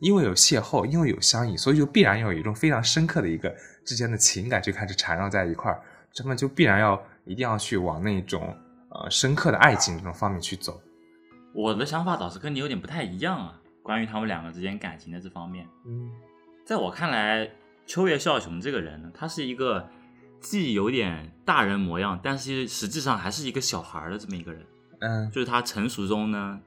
[0.00, 5.80] 因为有邂逅，因为有相遇，所以就必然要有一种非常深刻的一个之间的情感就开始缠绕在一块儿，
[6.16, 8.56] 他们就必然要一定要去往那种
[8.90, 10.80] 呃深刻的爱情这种方面去走。
[11.52, 16.10] 我的想法倒是跟你有点不太一样啊，关于他们两个之间感情的这方面，嗯
[16.64, 17.50] 在我看来，
[17.86, 19.88] 秋叶孝雄这个人呢，他是一个
[20.40, 24.64] 既有点大人模样，但是实际上还是一个小孩儿的这么一个人。
[25.00, 26.58] 嗯就是他成熟中呢，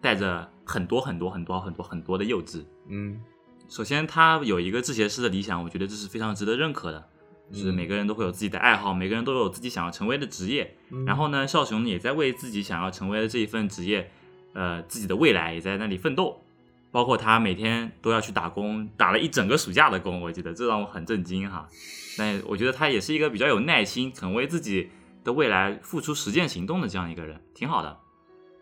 [0.00, 2.64] 带着很多很多很多很多很多的幼稚。
[2.88, 3.20] 嗯
[3.68, 7.08] 首先，他有一个制鞋师的理想，我觉得这是非常值得认可的。
[7.52, 10.76] 就是嗯每个人都会有自己的爱好，每个人都有自己想要成为的职业。
[10.90, 14.10] 嗯然后呢，少雄也在为自己想要成为的这一份职业，
[14.52, 16.40] 呃，自己的未来也在那里奋斗。
[16.90, 21.68] 包括他每天都要去打工，打了一整个暑假的工，我记得这让我很震惊哈。
[22.16, 24.90] 但我觉得他也是一个比较有耐心，肯为自己
[25.24, 27.98] 的未来付出实践行动的这样一个人，挺好的。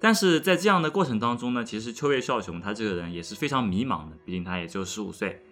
[0.01, 5.45] 但是在这样的过程当中呢，其实秋月少雄他这个人也是非常迷茫的，毕竟他也就十五岁。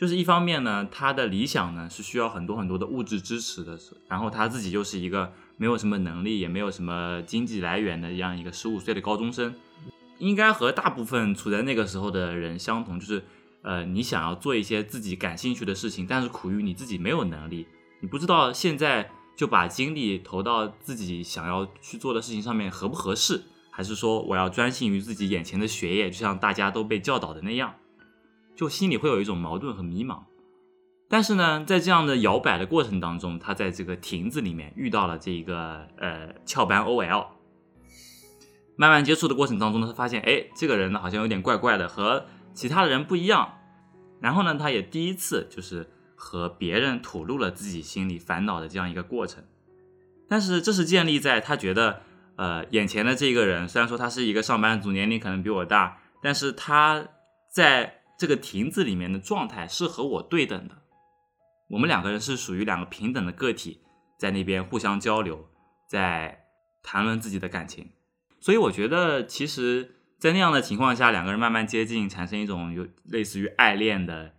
[0.00, 9.54] 就是一方面呢，他的理想呢是需要很多很多的物质支持的，然后他自己又是一个没有什么能力，也没有什么经济来源的这样一个十五岁的高中生，
[10.16, 13.22] 应该和大部分处在那个时候的人相同，就是
[13.60, 17.66] 呃，你想要做一些自己感兴趣的事情，但是苦于你自己没有能力，
[18.00, 27.74] 你不知道现在就把精力投到自己想要去做的事情上面合不合适，还是说我要专心于自己眼前的学业，就像大家都被教导的那样，
[28.60, 30.18] 就心里会有一种矛盾和迷茫。
[31.08, 37.28] 但是呢，在这样的摇摆的过程当中，他在这个亭子里面遇到了这一个呃翘班 OL，
[38.76, 43.54] 慢慢接触的过程当中呢，他发现哎，这个人呢好像有点怪怪的，和其他的人不一样。
[44.20, 49.42] 然后呢，他也第一次就是和别人吐露了自己心里烦恼的这样一个过程。
[50.28, 52.02] 但是这是建立在他觉得，
[52.36, 57.06] 呃，眼前的这个人虽然说他是一个上班族，年龄可能比我大，但是他
[57.48, 60.82] 在这个亭子里面的状态是和我对等的，
[61.70, 63.80] 我们两个人是属于两个平等的个体，
[64.18, 65.48] 在那边互相交流，
[65.88, 66.44] 在
[66.82, 67.92] 谈论自己的感情，
[68.38, 74.34] 所以我觉得其实，在那样的情况下，两个人慢慢接近，产生一种有类似于爱恋的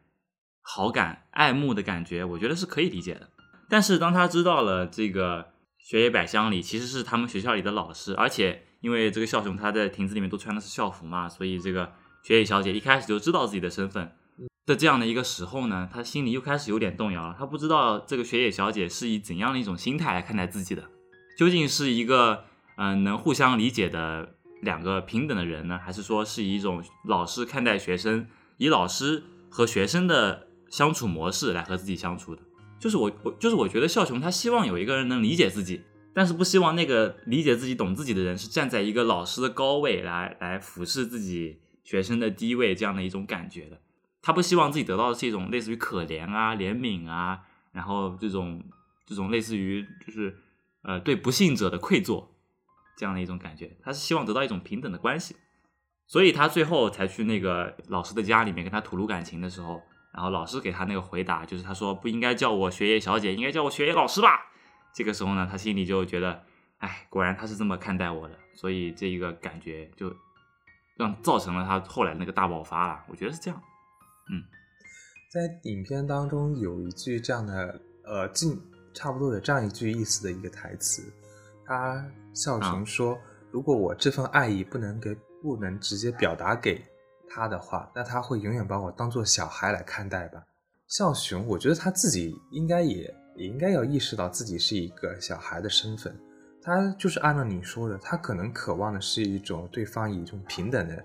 [0.61, 3.31] 好感、爱慕的感觉，我觉得是可以理解的。
[3.67, 11.91] 但是当他知道了这个雪野百香里其实是他们学校里的老师，而且因为这个校雄他在亭子里面都穿的是校服嘛，所以这个
[12.23, 14.11] 雪野小姐一开始就知道自己的身份
[14.65, 17.35] 的这样的一个时候呢，他心里又开始有点动摇了。
[17.37, 20.83] 他不知道这个雪野小姐是以怎样的一种心态来看待自己的，
[21.37, 22.45] 究竟是一个
[22.77, 32.41] 嗯、能互相理解的两个平等的人呢，还是说是以一种老师看待学生，以老师和学生的相处模式来和自己相处的？
[32.79, 35.81] 就是我我就是我觉得笑雄他希望有一个人能理解自己，
[36.13, 43.81] 但是不希望那个理解自己、懂自己的人是站在一个老师的高位来来俯视自己学生的低位这样的一种感觉的。
[44.21, 47.41] 他不希望自己得到的是一种类似于可怜啊、怜悯啊，
[47.71, 48.63] 然后这种
[49.05, 50.37] 这种类似于就是
[50.83, 52.27] 呃对不幸者的愧疚
[52.97, 53.77] 这样的一种感觉。
[53.81, 55.35] 他是希望得到一种平等的关系，
[56.07, 59.81] 所以他最后才去那个老师的家里面跟他吐露感情的时候。
[60.13, 64.51] 然后老师给他那个回答就是他说不应该叫我学业小姐，应该叫我学业老师吧。
[64.93, 66.43] 这个时候呢，他心里就觉得，
[66.79, 70.13] 哎，果然他是这么看待我的，所以这一个感觉就
[71.01, 73.03] 让造成了他后来那个大爆发了。
[73.09, 73.61] 我觉得是这样。
[74.31, 74.43] 嗯
[75.33, 78.61] 在影片当中有一句这样的，呃，近
[78.93, 81.01] 差不多有这样一句意思的一个台词，
[81.65, 83.17] 他孝雄说
[83.49, 86.83] ：“如果我这份爱意不能给不能直接表达给
[87.29, 90.43] 他的话，那他会永远把我当做小孩来看待吧。”
[90.89, 93.03] 孝雄，我觉得他自己应该也
[93.37, 96.13] 也应该要意识到自己是一个小孩的身份，
[96.63, 101.03] 他就是按照你说的，他可能渴望的是一种对方以一种平等的，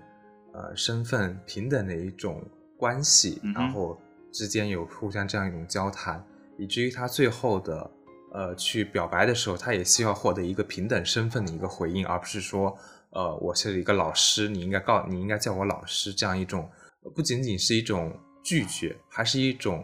[0.53, 2.43] 呃，身份平等的一种
[2.77, 3.99] 关系，嗯然后
[4.31, 6.23] 之间有互相这样一种交谈，
[6.57, 7.91] 以至于他最后的
[8.33, 12.77] 呃去表白的时候，他也希望获得一个平等身份的一个回应，而不是说
[13.09, 16.69] 呃我是一个老师，你应该告你应该叫我老师这样一种，
[17.03, 19.83] 呃不仅仅是一种拒绝，还是一种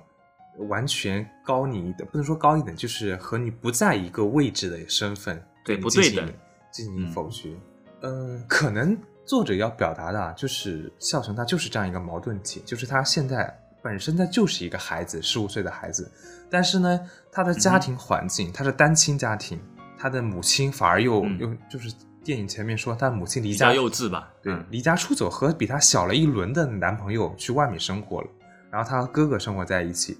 [0.69, 6.34] 完全高你一等，不能说高一等，就是和你不在一个位置的身份，对不对等
[6.71, 7.54] 进行嗯否决。
[8.02, 16.12] 嗯，可能作者要表达的啊，就是孝成他就是这样一个矛盾体，就是他现在本身他就是一个孩子，十五岁的孩子，
[16.49, 16.99] 但是呢，
[17.32, 19.60] 他的家庭环境，他是单亲家庭，
[19.97, 24.32] 他的母亲反而又、嗯又就是电影前面说他母亲离比家较幼稚吧？
[24.41, 28.28] 对，嗯离家出走，和比他小了一轮的男朋友去外面生活了，
[28.69, 30.17] 然后他和哥哥生活在一起，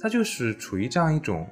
[0.00, 1.48] 他就是处于这样一种，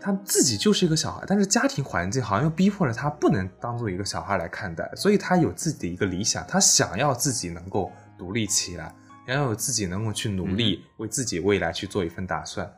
[0.00, 8.94] 他自己就是一个小孩，但是家庭环境好像又逼迫着他不能当做一个小孩来看待，所以他有自己的一个理想，他想要自己能够独立起来，
[9.26, 12.68] 想要有自己能够去努力，为自己未来去做一份打算，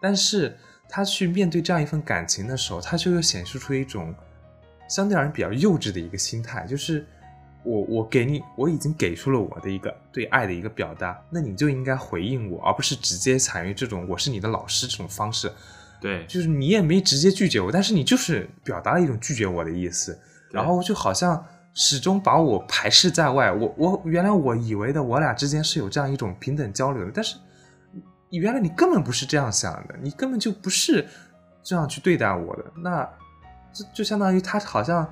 [0.00, 0.56] 但是
[0.88, 4.14] 他去面对这样一份感情的时候，他就又显示出一种
[4.88, 7.06] 相对而言比较幼稚的一个心态，就是
[7.62, 15.50] 我我给你我已经给出了我的一个对爱的一个表达，那你就应该回应我，而不是直接采用这种我是你的老师这种方式，
[16.02, 23.52] 对，就是你也没直接拒绝我，但是你就是表达了一种拒绝我的意思，然后就好像始终把我排斥在外。
[23.52, 27.36] 我我原来我以为的我俩之间是有这样一种平等交流的，但是
[28.30, 31.06] 原来你根本不是这样想的，你根本就不是
[31.62, 32.64] 这样去对待我的。
[32.76, 33.08] 那
[33.72, 35.08] 就就相当于他好像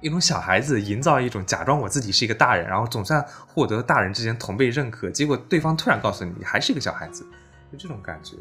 [0.00, 7.26] 一种小孩子营造一种假装我自己是一个大人，然后总算获得大人之间同辈认可，结果对方突然告诉你你还是一个小孩子，
[7.72, 8.36] 就这种感觉。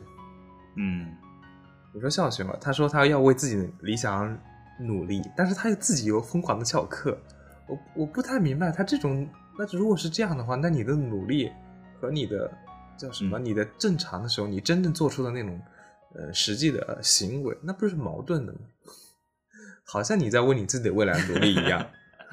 [0.76, 1.08] 嗯，
[1.93, 2.56] 你说孝学嘛？
[2.60, 4.38] 他说他要为自己的理想
[4.80, 7.17] 努力，但是他又自己又疯狂的翘课。
[7.67, 11.52] 我我不太明白他这种，那如果是这样的话，那你的努力
[12.00, 12.50] 和你的
[12.97, 13.39] 叫什么？
[13.39, 15.60] 嗯你的正常的时候，你真正做出的那种
[16.15, 18.60] 呃实际的呃行为，那不是矛盾的吗？
[19.86, 21.86] 好像你在为你自己的未来努力一样。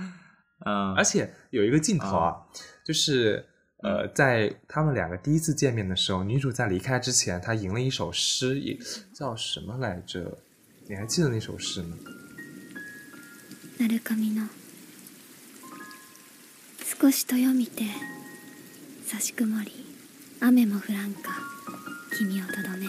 [0.66, 2.36] 嗯，而且有一个镜头啊，
[2.84, 3.44] 就是
[3.83, 8.77] 呃，在他们两个第一次见面的时候，女主在离开之前，她吟了一首诗，也
[9.13, 10.37] 叫什么来着？
[10.87, 11.95] 你还记得那首诗吗？
[13.77, 14.49] 鳴神の
[16.83, 17.85] 少しとよみて
[19.07, 19.71] 差し曇り
[20.41, 21.31] 雨も降らんか
[22.17, 22.87] 君をとどめ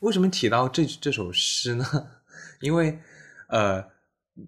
[0.00, 1.86] 为什么提到这这首诗呢？
[2.60, 2.98] 因为
[3.48, 3.82] 呃，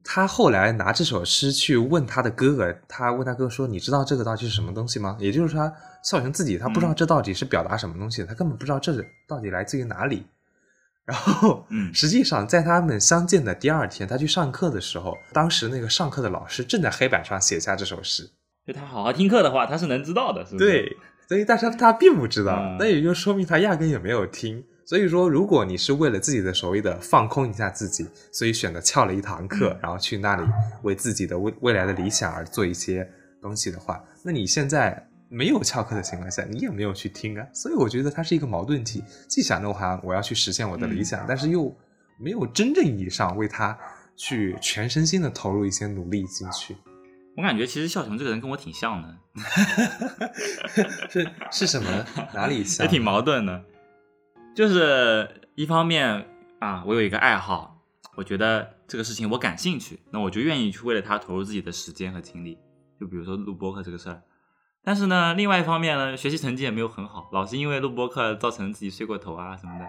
[0.03, 5.71] 他后来拿这首诗去问他的哥哥，他问他哥哥说：“你知道这个到底是什么东西吗？”也就是说，
[6.03, 8.93] 孝雄自己他不知道这到底是表达什么东西，他根本不知道这
[9.27, 10.25] 到底来自于哪里。
[11.05, 18.29] 然后， 嗯实际上在他们相见的第二天，他去上课的时候，当时那个上课的老师正在黑板上写下这首诗。
[18.65, 20.97] 就他好好听课的话，他是能知道的，是不是？，对，
[21.29, 24.61] 所以但是他并不知道，嗯那也就说明他压根也没有听。
[24.87, 30.47] 所以说，如果你是为了自己的所谓的放空一下自己，所以选择翘了一堂课，嗯然后去那里
[30.83, 33.05] 为自己的未未来的理想而做一些
[33.41, 37.45] 东西的话，那你现在没有翘课的情况下，你也没有去听啊。
[37.53, 41.75] 所以我觉得它是一个矛盾体，既想着我我要去实现我的理想，但是又
[42.17, 43.77] 没有真正意义上为它
[44.15, 46.77] 去全身心的投入一些努力进去。
[47.35, 49.17] 我感觉其实笑雄这个人跟我挺像的，
[51.11, 52.05] 是是什么？
[52.33, 52.85] 哪里像？
[52.87, 53.61] 也挺矛盾的。
[54.57, 56.27] 就是一方面
[56.57, 57.79] 啊，我有一个爱好，
[58.15, 62.57] 我觉得这个事情我感兴趣，那我就愿意去为了它投入自己的时间和精力。
[62.99, 64.23] 就比如说录播客这个事儿。
[64.83, 69.85] 但是呢，另外一方面呢，学习成绩也没有很好，老是因为录播课造成自己睡过头啊什么的。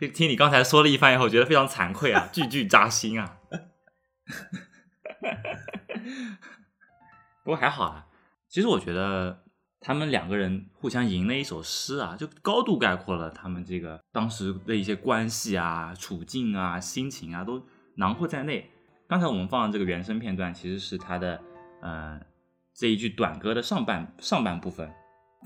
[0.00, 3.38] 就听你刚才说了一番以后，觉得非常惭愧啊， 句句扎心啊。
[7.42, 8.06] 不过还好啊，
[8.48, 9.42] 其实我觉得
[9.80, 17.62] 他们两个人互相吟了一首诗啊，就高度概括了他们这个当时的一些关系啊、处境啊、心情啊，都
[17.96, 18.70] 囊括在内。
[19.08, 21.40] 刚才我们放的这个原声片段，其实是他的
[21.80, 22.20] 呃
[22.74, 24.88] 这一句短歌的上半上半部分，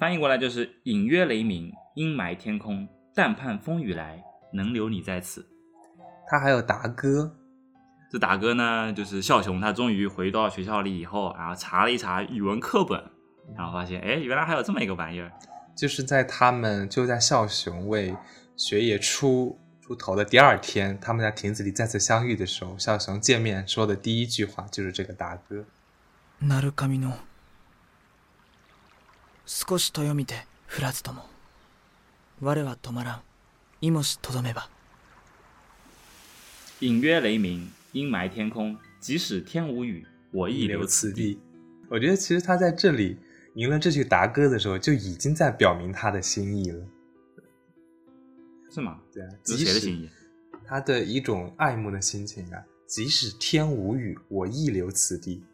[0.01, 4.22] 翻译过来就是“隐约雷鸣，阴霾天空，但盼风雨来，
[4.53, 5.47] 能留你在此”。
[6.28, 7.37] 他还有达哥，
[8.11, 13.03] 这达哥呢，就是笑雄，他终于回到学校里以后，然后查了一查语文课本，
[13.55, 15.32] 然后发现，哎，原来还有这么一个玩意儿。
[15.75, 18.15] 就是在他们就在孝雄为
[18.57, 25.65] 学野出出头的第二天，他们在亭子里再次相遇的时候，孝雄见面说的第一句话就是这个达哥。
[26.41, 27.13] 鳴神の
[29.45, 31.23] 少しと読みて降らずとも
[32.41, 33.21] 我は止まらん
[33.82, 34.69] いもしとどめば
[36.82, 41.34] 隐约雷鸣，阴霾天空，即使天无雨，我亦留此地。
[41.34, 41.39] 地。
[41.89, 43.17] 我觉得其实他在这里
[43.55, 46.84] 吟了这句达哥的时候，就已经在表明他的心意了。
[48.70, 49.00] 是吗？
[49.12, 50.11] 对啊，谁的心意？
[50.66, 55.44] 他的一种爱慕的心情啊，即使天无雨，我亦留此地。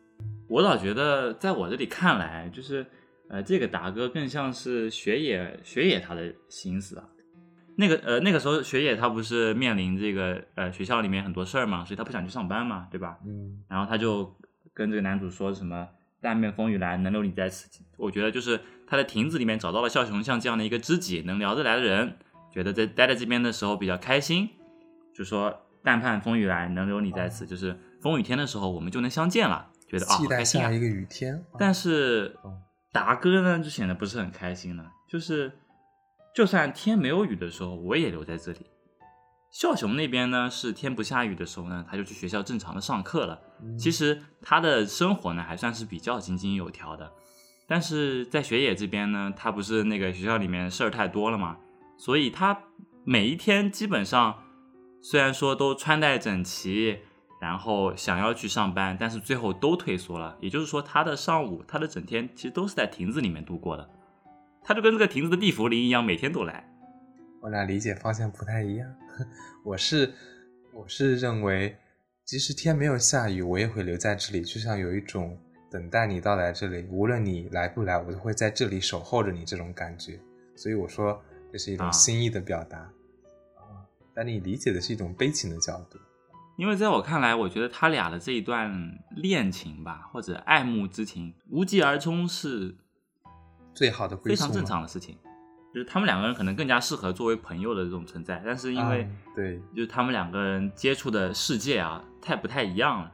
[0.48, 2.86] 我老觉得，在我这里看来，就是
[3.28, 7.08] 呃，这个达哥更像是雪野雪野他的心思啊。
[7.76, 13.18] 那个呃，那个时候雪野他不是面临这个呃学校里面很多事儿嘛，所以他不想去上班嘛，对吧？
[13.26, 14.34] 嗯，然后他就
[14.72, 15.88] 跟这个男主说什么
[16.20, 17.68] “但愿风雨来，能留你在此”。
[17.96, 22.16] 我觉得就是他在亭子里面找到了笑熊像这样的一个知己，能聊得来的人，
[22.52, 24.48] 觉得在待在这边的时候比较开心，
[25.14, 30.80] 就说“但盼风雨来，能留你在此”，就是风雨天的时候我们就能相见了，觉得啊、期待好开心啊下一。
[30.80, 31.44] 个雨天。
[31.58, 32.58] 但是哦
[32.92, 34.90] 达哥呢，就显得不是很开心了。
[35.08, 35.52] 就是，
[36.34, 38.66] 就算天没有雨的时候，我也留在这里。
[39.50, 43.40] 笑雄那边呢，是天不下雨的时候呢，他就去学校正常的上课了。
[43.62, 47.10] 嗯其实他的生活呢，还算是比较井井有条的。
[47.66, 51.56] 但是在雪野这边呢，他不是那个学校里面事儿太多了嘛，
[51.96, 52.58] 所以他
[53.04, 54.42] 每一天基本上
[55.02, 56.98] 虽然说都穿戴整齐，
[57.40, 60.36] 然后想要去上班，但是最后都退缩了。
[60.40, 63.88] 也就是说，他的上午，他的整天其实都是在亭子里面度过的。
[64.62, 66.68] 他就跟这个亭子的地茯苓一样，每天都来。
[67.40, 68.86] 我俩理解方向不太一样。
[69.64, 70.12] 我是
[70.72, 71.76] 我是认为，
[72.24, 75.38] 即使天没有下雨，我也会留在这里，就像有一种
[75.70, 80.18] 等待你到来这里，无论你来不来，我都会在这里守候着你这种感觉。
[80.56, 83.82] 所以我说这是一种啊心意的表达啊，
[84.14, 85.98] 但你理解的是一种悲情的角度。
[86.56, 92.76] 因为在我看来，我觉得他俩的这一段恋情吧，或者爱慕之情，无疾而终是
[93.74, 95.16] 最好的归宿非常正常的事情。
[95.72, 103.12] 就是他们两个人可能更加适合作为朋友的这种存在，但是因为、啊对就是他们两个人接触的世界啊，太不太一样了。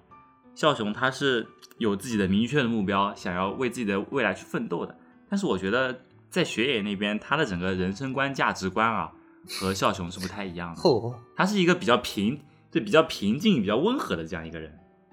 [0.55, 1.47] 笑雄他是
[1.77, 4.97] 有自己的明确的目标，想要为自己的未来去奋斗的。
[5.29, 6.01] 但是我觉得
[6.31, 9.13] 在雪野那边，他的整个人生观、价值观啊，
[9.61, 10.81] 和笑雄是不太一样的。
[10.81, 12.41] 后他是一个比较平，
[12.71, 14.73] 对比较平静、比较温和的这样一个人。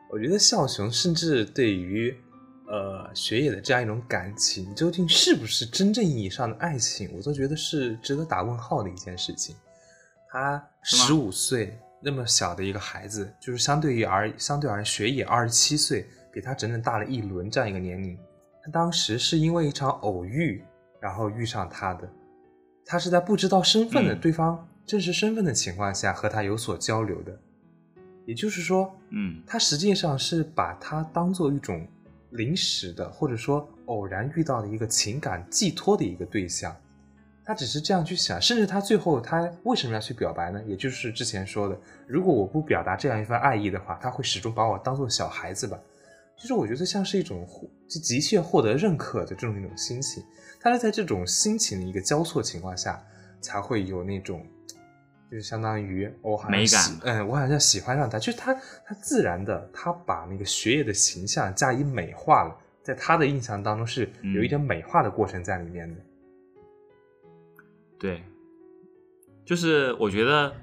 [0.10, 2.16] 我觉得孝雄甚至对于
[2.68, 9.56] 呃雪野的这样一种感情，究竟是不是真正意义上的爱情，我都觉得是值得打问号的一件事情。
[10.30, 18.18] 他十五岁那么小的一个孩子，就是相对于而相对而言，雪野二十七岁，比他整整大了一轮这样一个年龄。
[18.64, 20.64] 他当时是因为一场偶遇，
[21.00, 22.10] 然后遇上他的。
[22.86, 27.38] 他是在不知道身份的嗯对方真实身份的情况下和他有所交流的。
[28.26, 31.88] 也就是说，嗯他实际上是把他当做一种
[32.34, 36.76] 临时的，或者说偶然遇到的一个情感寄托的一个对象。
[37.46, 40.64] 他只是这样去想，甚至他最后他为什么要去表白呢？
[40.66, 41.78] 也就是之前说的，
[42.08, 45.78] 如果我不表达这样一份爱意的话，他会始终把我当做小孩子吧。
[46.38, 50.24] 就是我觉得像是一种获就急切获得认可的这种一种心情，
[50.60, 53.04] 他是在这种心情的一个交错情况下，
[53.42, 54.46] 才会有那种，
[55.34, 56.80] 就是相当于我好像美感。
[57.02, 66.00] 嗯，我好像喜欢上他，就是他他自然的他把那个学业的形象加以美化了，在他的印象当中是有一点美化的过程在里面的。
[67.98, 68.22] 对，
[69.44, 70.54] 就是我觉得，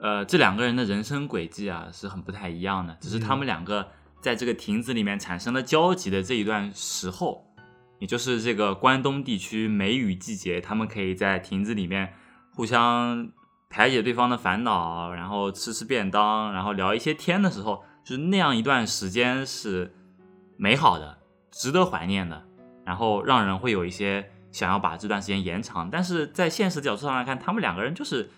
[0.00, 3.86] 呃，这两个人的人生轨迹啊是很不太一样的，只是他们两个
[4.22, 7.44] 在这个亭子里面产生了交集的这一段时候，
[7.98, 12.14] 也就是这个关东地区梅雨季节，他们可以在亭子里面
[12.54, 13.30] 互相
[13.72, 19.94] 排解对方的烦恼，然后吃吃便当，然后聊一些天的时候，就是那样一段时间是
[20.58, 21.16] 美好的，
[21.50, 22.44] 值得怀念的，
[22.84, 25.88] 然后让人会有一些想要把这段时间延长。
[25.90, 28.30] 但是在现实角度上来看，他们两个人就是，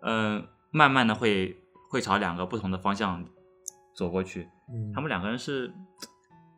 [0.00, 1.54] 嗯、慢慢的会
[1.90, 3.22] 会朝两个不同的方向
[3.94, 4.48] 走过去。
[4.72, 5.70] 嗯他们两个人是，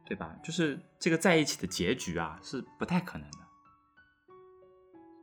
[0.06, 0.32] 对吧？
[0.44, 3.38] 就是这个在一起的结局啊，是不太可能的。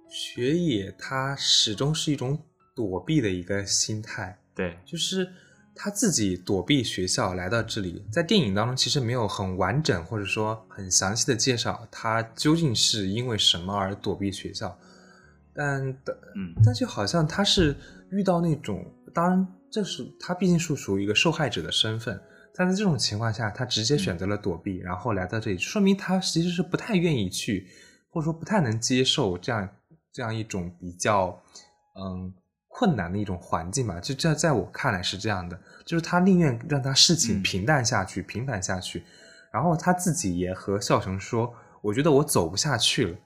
[0.10, 2.43] 学野他始终是一种
[2.80, 5.30] 躲避的一个心态，对，就是
[5.75, 14.80] 他自己躲避学校来到这里，在电影当中其实没有很完整或者说很详细的介绍他究竟是因为什么而躲避学校，
[15.53, 15.82] 但
[16.38, 17.75] 嗯，但就好像他是
[18.11, 22.17] 遇到那种，当然这是他毕竟是属于一个受害者的身份，
[22.55, 27.67] 但在这种情况下，他直接选择了躲避，然后来到这里，说明他其实是不太愿意去，
[28.09, 29.67] 或者说不太能接受这样
[30.13, 31.41] 这样一种比较
[32.01, 32.34] 嗯
[32.70, 33.99] 困难的一种环境吧。
[33.99, 39.03] 就这在我看来是这样的，就是他宁愿让他事情嗯平淡下去、平凡下去，
[39.51, 41.53] 然后他自己也和笑雄说
[41.84, 43.17] ：“我觉得我走不下去了。”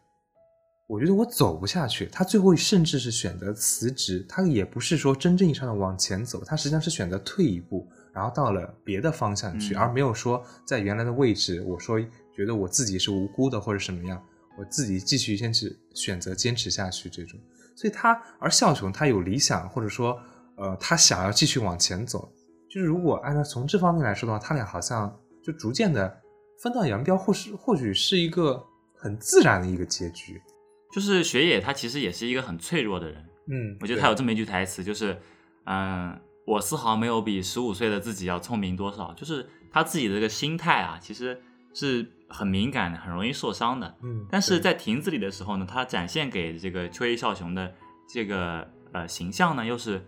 [0.86, 2.06] 我觉得我走不下去。
[2.08, 11.64] 他最后甚至是选择辞职，他也不是说真正意义上的往前走，他实际上是选择退一步，然后到了别的方向去，嗯而没有说在原来的位置。
[11.64, 12.00] 我说
[12.36, 14.22] 觉得我自己是无辜的或者什么样，
[14.60, 17.40] 我自己继续坚持选择坚持下去这种。
[17.76, 20.20] 所以他而笑雄他有理想，或者说
[20.58, 22.32] 呃他想要继续往前走。
[22.70, 26.22] 就是如果按照从这方面来说的话，他俩好像就逐渐的
[26.62, 28.64] 分道扬镳，或是或许是一个
[28.96, 30.42] 很自然的一个结局。
[30.92, 33.24] 就是雪野他其实也是一个很脆弱的人。
[33.48, 35.20] 嗯，我觉得他有这么一句台词，就是，
[35.66, 39.14] 嗯，我丝毫没有比十五岁的自己要聪明多少。
[39.14, 41.42] 就是他自己的这个心态啊，其实
[41.74, 43.96] 是很敏感的，很容易受伤的。
[44.02, 47.74] 嗯，但是在亭子里的时候呢，他展现给这个秋叶少雄的
[48.08, 50.06] 这个呃形象呢，又是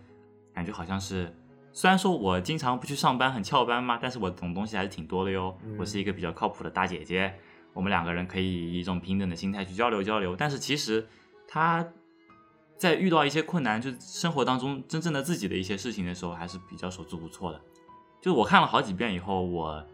[0.54, 1.34] 感觉好像是，
[1.72, 5.56] 虽然说我经常不去上班，很翘班嘛，但是我懂东西还是挺多的哟。
[5.64, 7.34] 嗯我是一个比较靠谱的大姐姐，
[7.72, 10.34] 我们两个人可以以一种平等的心态去交流交流。
[10.34, 11.06] 但是其实
[11.46, 11.86] 他
[12.78, 17.60] 在遇到一些困难，就是生活当中真正的自己的一些事情的时候，还是比较手足无措的。
[18.20, 19.86] 就是我看了好几遍以后，我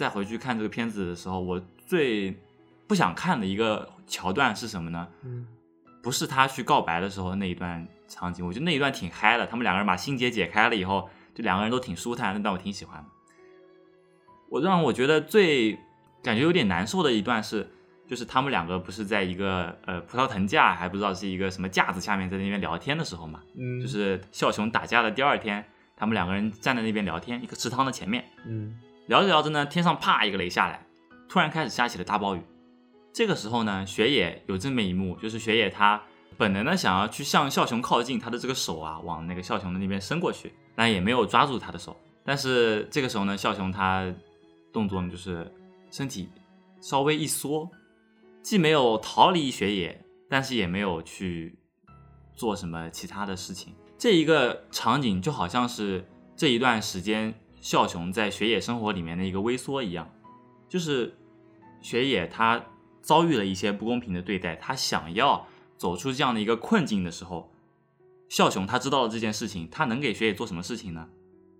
[0.00, 2.34] 再回去看这个片子的时候，我最
[2.86, 5.06] 不想看的一个桥段是什么呢？
[5.24, 5.46] 嗯
[6.02, 9.46] 不是他去告白的时候那一段场景，我觉得那一段挺嗨的。
[9.46, 13.04] 他们两个人把心结解开了以后，就两个人都挺舒坦，那段我挺喜欢的。
[14.48, 15.78] 我让我觉得最
[16.22, 17.70] 感觉有点难受的一段是，
[18.08, 25.62] 就是他们两个不是在一个呃葡萄藤架，还不知道是一个什么架子下面在那边聊天的时候嘛，嗯，就是孝雄打架的第二天，
[25.94, 28.80] 他们两个人站在那边聊天，一个池塘的前面，嗯
[29.10, 30.86] 聊着聊着呢，天上啪一个雷下来，
[31.28, 32.42] 突然开始下起了大暴雨。
[33.12, 36.00] 这个时候呢，雪野有这么一幕，就是雪野他
[36.38, 41.96] 本能的想要去向孝雄靠近，他的这个手啊往那个孝雄的那边伸过去，但也没有抓住他的手。
[42.24, 44.06] 但是这个时候呢，孝雄他
[44.72, 45.52] 动作呢就是
[45.90, 46.28] 身体
[46.80, 47.68] 稍微一缩，
[48.44, 51.58] 既没有逃离雪野，但是也没有去
[52.36, 53.74] 做什么其他的事情。
[53.98, 56.06] 这一个场景就好像是
[56.36, 60.10] 这一段时间孝雄在雪野生活里面的一个微缩一样，
[60.68, 61.14] 就是
[61.80, 62.64] 雪野他
[63.02, 65.46] 遭遇了一些不公平的对待，他想要
[65.76, 67.52] 走出这样的一个困境的时候，
[68.28, 71.08] 孝雄他知道了这件事情，他能给雪野做什么事情呢？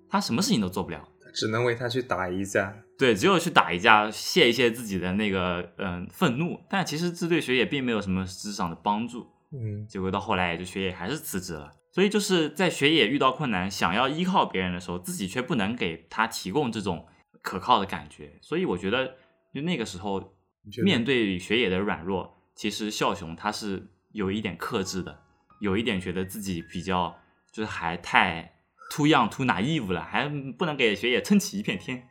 [0.09, 1.09] 他什么事情都做不了。
[1.33, 2.75] 只能为他去打一架。
[2.99, 9.27] 对，只有去打一架，泄一泄自己的那个嗯、愤怒，但其实这对雪野并没有什么实质上的帮助。
[9.53, 11.71] 嗯结果到后来，也就雪野还是辞职了。
[11.93, 17.07] 所以就是在学野遇到困难，想要依靠别人的时候，自己却不能给他提供这种
[17.43, 18.39] 可靠的感觉。
[18.43, 19.17] 所以我觉得，
[19.53, 20.37] 就那个时候
[20.85, 25.23] 面对学野的软弱，其实笑雄他是有一点克制的，
[25.61, 27.19] 有一点觉得自己比较
[27.53, 28.55] 就是还太
[28.91, 32.07] too young too naive 了，还不能给学野撑起一片天。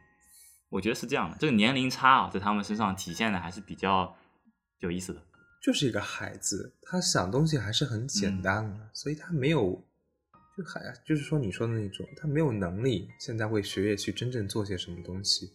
[0.69, 4.15] 我觉得是这样的，这个年龄差啊，在他们身上体现的还是比较
[4.79, 5.23] 有意思的。
[5.61, 9.73] 就是一个孩子，他想东西还是很简单的，所以他没有
[10.57, 15.51] 就还就是说你说的那种，他没有能力现在为学业去真正做些什么东西，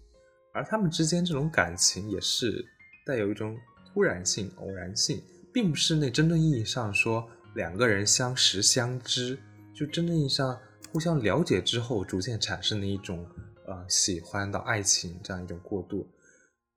[0.52, 2.64] 而他们之间这种感情也是
[3.07, 3.57] 带有一种
[3.92, 9.38] 突然性、偶然性，并不是那真正意义上说两个人相识相知，
[9.74, 10.61] 就真正意义上
[10.92, 13.26] 互相了解之后逐渐产生的一种
[13.66, 16.07] 呃喜欢到爱情这样一种过渡。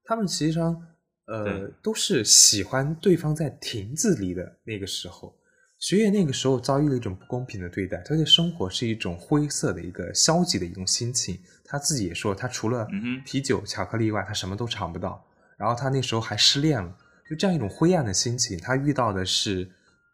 [0.04, 0.82] 他们实际上
[1.28, 5.34] 呃都是喜欢对方在亭子里的那个时候。
[5.80, 11.40] 学业那个时候遭遇了一种不公平的对待，他对生活是一种灰色的一个消极的一种心情。
[11.64, 12.88] 他自己也说，他除了
[13.24, 15.24] 啤酒、巧克力以外，他什么都尝不到。
[15.56, 16.98] 然后他那时候还失恋了，
[17.30, 18.58] 就这样一种灰暗的心情。
[18.58, 19.70] 他遇到的是，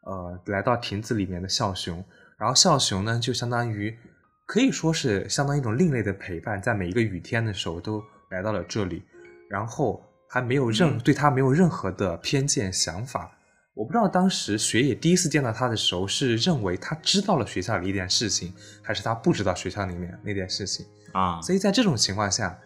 [0.05, 2.03] 呃，来到亭子里面的笑熊，
[2.37, 3.97] 然后笑熊呢，就相当于
[4.45, 9.01] 可以说是相当于一种另类的陪伴，在每一个雨天的时候都来到了这里，
[9.49, 10.03] 然后
[10.33, 13.37] 还没有任、嗯对他没有任何的偏见想法。
[13.75, 20.87] 我不知道当时学野第一次见到他的时候，是认为他知道了学校里一点事情，还是他不知道学校里面那点事情。
[21.11, 22.57] 啊，所以在这种情况下，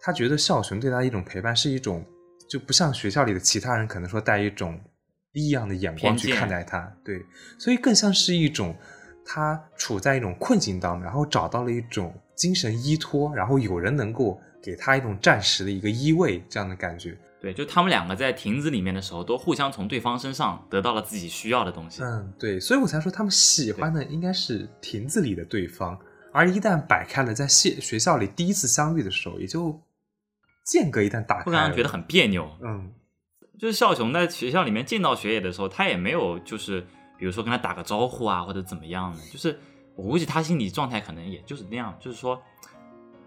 [0.00, 2.02] 他觉得孝雄对他一种陪伴是一种，
[2.48, 4.80] 就不像学校里的其他人可能说带一种
[5.34, 7.22] 异样的眼光去看待他，对，
[7.58, 8.74] 所以更像是一种
[9.26, 17.16] 他处在一种困境当中，然后找到了一种精神依托，然后有人能够给他一种暂时的一个依偎这样的感觉。
[17.40, 22.02] 对，就他们两个在亭子里面的时候，都互相从对方身上得到了自己需要的东西。
[22.02, 25.98] 嗯，对，所以我才说他们喜欢的应该是亭子里的对方，
[26.32, 29.80] 而一旦摆开了，在学学校里第一次相遇的时候，也就
[30.66, 32.50] 间隔一旦打开了，会让人觉得很别扭。
[32.62, 32.92] 嗯。
[33.58, 36.80] 就是孝雄在学校里面见到学野的时候，他也没有就是
[37.18, 39.58] 比如说跟他打个招呼啊，或者怎么样的，就是
[39.94, 42.40] 我估计他心理状态可能也就是那样，就是说，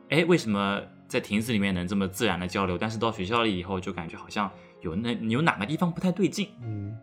[0.09, 4.49] 哎，为什么在亭子里面能这么自然的交流，但是到学校里以后就感觉好像
[4.82, 6.97] 有那有哪个地方不太对劲，嗯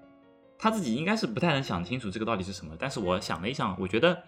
[0.58, 2.74] 他自己应该是不太能想清楚这个到底是什么。
[2.78, 4.22] 但是我想了一想，我觉得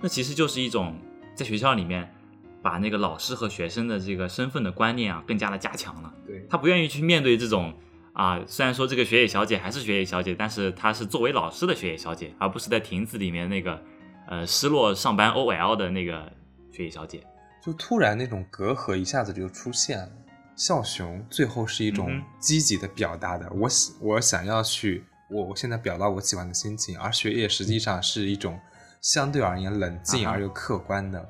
[0.00, 0.96] 那其实就是一种
[1.34, 2.14] 在学校里面
[2.62, 6.14] 把那个老师和学生的这个身份的观念啊更加的加强了。
[6.24, 7.74] 对，他不愿意去面对这种
[8.12, 13.82] 啊，虽然说这个学野小姐还是学野小姐，但是她是作为老师的学野小姐，而不是在亭子里面那个
[14.28, 16.30] 呃失落上班 OL 的那个
[16.70, 17.24] 学野小姐。
[17.64, 20.10] 就突然那种隔阂一下子就出现了。
[20.56, 28.58] 笑熊最后是一种积极的表达的，我喜我想要去，我我现在表达我喜欢的心情，而学业实际上是一种
[29.00, 31.26] 相对而言冷静而又客观的，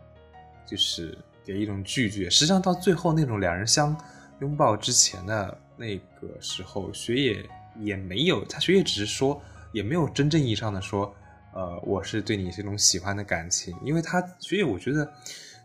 [0.67, 2.29] 就是给一种拒绝。
[2.29, 3.97] 实际上到最后那种两人相
[4.41, 11.15] 拥抱之前的那个时候，学业也没有，他学业只是说，也没有真正意义上的说，
[11.55, 15.11] 呃，我是对你这种喜欢的感情，因为他学业，我觉得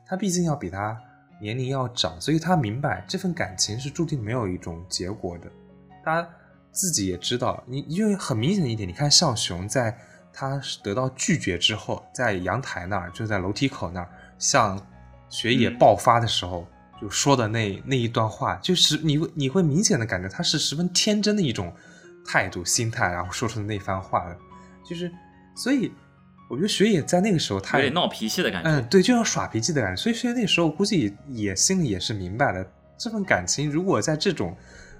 [0.08, 0.98] 他毕竟要比他
[1.42, 5.52] 年龄要长，所以他明白这份感情是注定没有一种结果的。
[6.04, 6.28] 他
[6.72, 9.98] 自己也知道，你因为很明显的一点，你看向雄在
[10.32, 14.80] 他得到拒绝之后，在阳台那儿，就在楼梯口那儿，向
[15.30, 16.68] 雪野嗯爆发的时候，
[17.02, 21.74] 就说的那那一段话，就是你会你会明显的感觉他是十分天真的一种
[22.26, 24.38] 态度心态，然后说出的那番话的，
[24.88, 25.12] 就是
[25.56, 25.92] 所以
[26.50, 28.70] 我觉得学野在那个时候他有点闹脾气的感觉。
[28.70, 30.02] 嗯，对，就像耍脾气的感觉。
[30.02, 32.66] 所以学野那时候估计也心里也是明白的，
[32.98, 34.56] 这份感情如果在这种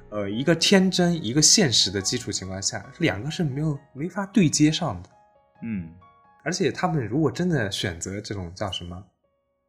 [0.10, 5.10] 呃一个天真一个现实的基础情况下，两个是没有没法对接上的。
[5.64, 5.90] 嗯，
[6.44, 9.02] 而且他们如果真的选择这种叫什么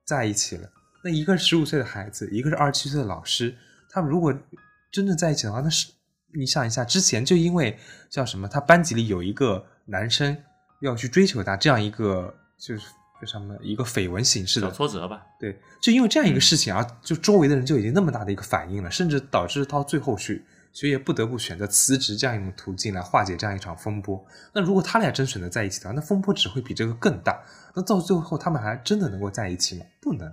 [0.04, 0.68] 在一起了，
[1.04, 3.56] 那一个是十五岁的孩子，一个是二十七岁的老师，
[3.90, 4.34] 他们如果
[4.90, 5.92] 真的在一起的话，那是
[6.36, 7.78] 你想一下，之前就因为
[8.10, 10.36] 叫什么，他班级里有一个男生
[10.80, 12.88] 要去追求他，这样一个就是
[13.20, 15.26] 非常的一个绯闻形式小的挫折吧。
[15.40, 24.24] 对，就因为这样一个事情啊，就周围的人就已经那么大的一个反应了，甚至导致到最后去，学野不得不选择辞职这样一种途径来化解这样一场风波。
[24.52, 27.42] 那如果他俩真选择在一起的话，那风波只会比这个更大。
[27.74, 29.84] 那到最后，他们还真的能够在一起吗？
[30.00, 30.32] 不能。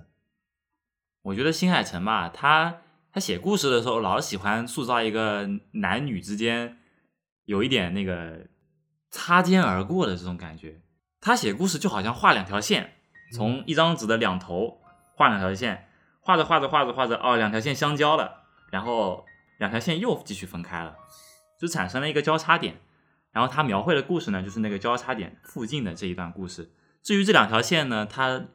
[1.24, 2.82] 我觉得新海诚吧，他
[3.12, 6.78] 他写故事的时候老是喜欢塑造一个男女之间
[7.46, 8.46] 有一点那个
[9.16, 10.82] 擦肩而过的这种感觉。
[11.22, 12.96] 他写故事就好像画两条线，
[13.32, 14.82] 从一张纸的两头
[15.16, 15.88] 画两条线，
[16.20, 19.26] 画着画着画着画着，哦，两条线相交了，然后
[19.58, 20.98] 两条线又继续分开了，
[21.58, 22.76] 就产生了一个交叉点。
[23.32, 26.70] 然后他描绘的故事呢，就是那个交叉点附近的这一段故事。
[27.02, 28.46] 至于这两条线呢，它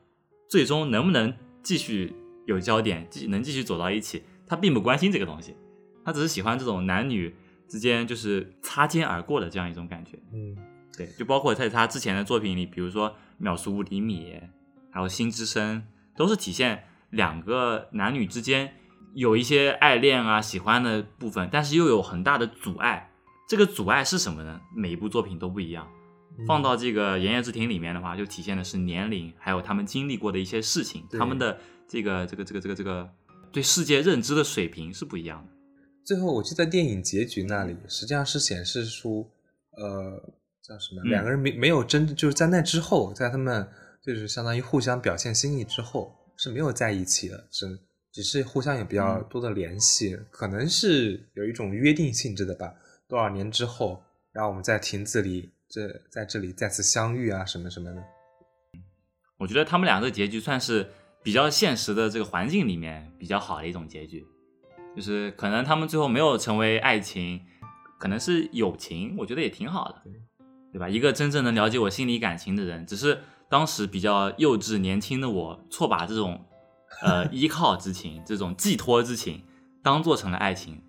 [0.49, 2.15] 最终能不能继续
[2.47, 5.57] 有交点，继能继续走到一起，他并不关心这个东西，
[6.05, 7.35] 他只是喜欢这种男女
[7.71, 10.19] 之间就是擦肩而过的这样一种感觉。
[10.35, 10.57] 嗯
[10.99, 14.35] 对，就包括在他之前的作品里，比如说《秒速五厘米》，
[14.91, 15.79] 还有《心之声》，
[16.19, 18.75] 都是体现两个男女之间
[19.15, 23.11] 有一些爱恋啊、喜欢的部分，但是又有很大的阻碍，
[23.49, 24.61] 这个阻碍是什么呢？
[24.75, 25.89] 每一部作品都不一样。
[26.47, 31.59] 放到这个《言叶之庭》里面的话，就体现的是年龄，还有他们经历过的一些事情，他们的
[31.89, 33.11] 这个这个这个这个这个
[33.53, 35.53] 对世界认知的水平是不一样的。
[36.05, 39.31] 最后我记得电影结局那里，实际上是显示出，
[39.73, 40.21] 呃，
[40.63, 41.03] 叫什么？
[41.05, 43.69] 嗯两个人没没有真，就是在那之后，在他们
[44.03, 47.79] 就是相当于互相表现心意之后，是没有在一起的，只
[48.13, 52.75] 只是互相有比较嗯多的联系，可能是有一种约定性质的吧。
[53.07, 58.03] 多少年之后，然后我们在亭子里，这在这里再次相遇啊，什么什么的。
[59.39, 60.89] 我觉得他们俩这个结局算是
[61.23, 64.25] 比较现实的这个环境里面比较好的一种结局，
[64.97, 67.41] 就是可能他们最后没有成为爱情，
[67.99, 70.03] 可能是友情，我觉得也挺好的，
[70.73, 70.89] 对吧？
[70.89, 76.45] 一个真正能了解我心理感情的人，只是当时比较幼稚年轻的我，错把这种
[77.03, 79.43] 呃依靠之情、这种寄托之情
[79.83, 80.83] 当做成了爱情。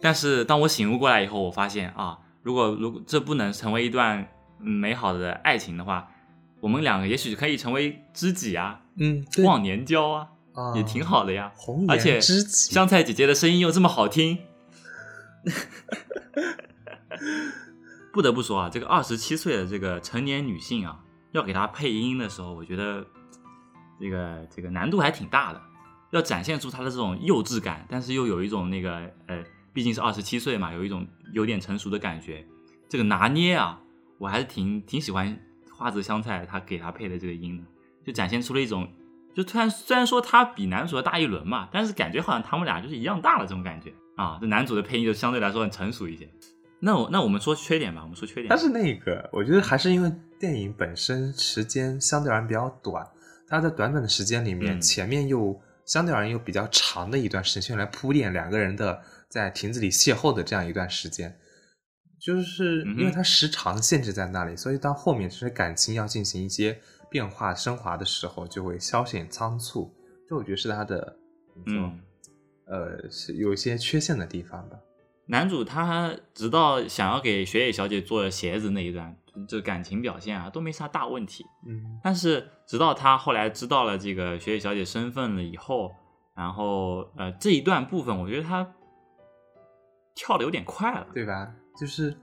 [0.00, 4.28] 但是当我醒悟过来以后，我发现啊，如果如果这不能成为一段
[4.60, 6.08] 嗯美好的爱情的话，
[6.60, 11.52] 我们两个也许可以成为知己啊，嗯，忘年交啊，啊，也挺好的呀。
[11.88, 14.38] 而且香菜姐姐的声音又这么好听，
[18.12, 21.00] 不得不说啊，这个二十七岁的这个成年女性啊，
[21.32, 23.04] 要给她配音的时候，我觉得
[23.98, 25.60] 这个这个难度还挺大的，
[26.10, 29.42] 要展现出她的这种幼稚感，但是又有一种那个呃，
[29.72, 32.46] 毕竟是二十七岁嘛，有一种有点成熟的感觉，
[32.88, 33.80] 这个拿捏啊，
[34.18, 35.38] 我还是挺挺喜欢
[35.74, 37.64] 花泽香菜她给她配的这个音的，
[38.04, 38.86] 就展现出了一种。
[39.34, 44.38] 就突然虽然说他比男主要大一轮嘛，但是感觉好像他们俩就是一样大了这种感觉啊。
[44.40, 46.28] 这男主的配音就相对来说很成熟一些。
[46.80, 48.46] 那我那我们说缺点吧，我们说缺点。
[48.48, 53.06] 但是那个，我觉得还是因为电影本身时间相对而言比较短，
[53.46, 61.38] 它在短短的时间里面，嗯前面又相对而言又比较长的一段时间用来铺垫两个人的在亭子里邂逅的这样一段时间，
[62.24, 66.78] 就是因为它时长限制在那里，所以到后面其实感情要进行一些
[67.10, 69.92] 变化升华的时候，就会稍显仓促。
[70.28, 71.16] 这我觉得是它的
[71.66, 72.00] 嗯，
[72.66, 74.76] 呃，是有一些缺陷的地方吧。
[75.26, 79.16] 男主他直到想要给雪野小姐做鞋子那一段，
[79.48, 81.44] 就感情表现啊都没啥大问题。
[81.66, 85.90] 嗯但是直到他后来知道了这个雪野小姐身份了以后，
[86.36, 88.72] 然后呃这一段部分，我觉得他
[90.14, 91.06] 跳的有点快了。
[91.12, 91.52] 对吧？
[91.78, 92.16] 就是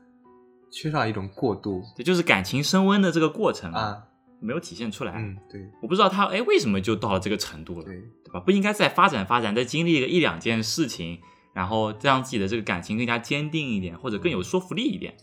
[0.72, 4.06] 缺少一种过渡对，就是感情升温的这个过程啊。
[4.42, 5.12] 没有体现出来。
[5.18, 8.40] 嗯，对我不知道他哎为什么就到了这个程度了，对，对吧？
[8.40, 11.20] 不应该再发展发展，再经历个一两件事情，
[11.54, 15.14] 然后让自己的这个感情更加坚定一点，或者更有说服力一点。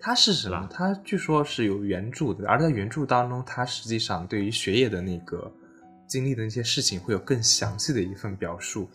[0.00, 0.68] 它是什么吧？
[0.68, 5.52] 它据说是有原著的，而在原著当中，它实际上对于学业的那个
[6.08, 8.90] 经历的那些事情会有更详细的一份表述。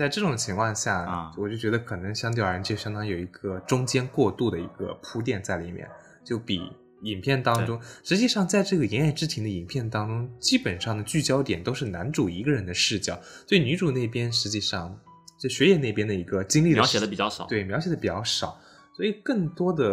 [0.00, 1.30] 在这种情况下，啊。
[1.36, 5.86] 我就觉得可能相对而言就相当于有一个中间过渡的一个铺垫在里面，
[6.24, 6.58] 就比
[7.02, 14.98] 影片当中，实际上在这个《言叶之庭》的影片当中，基本上的聚焦点都是男主一个人的视角，对女主那边实际上
[15.38, 18.58] 就学野那边的一个经历描写的比较少，对，描写的比较少，
[18.96, 19.84] 所以更多的，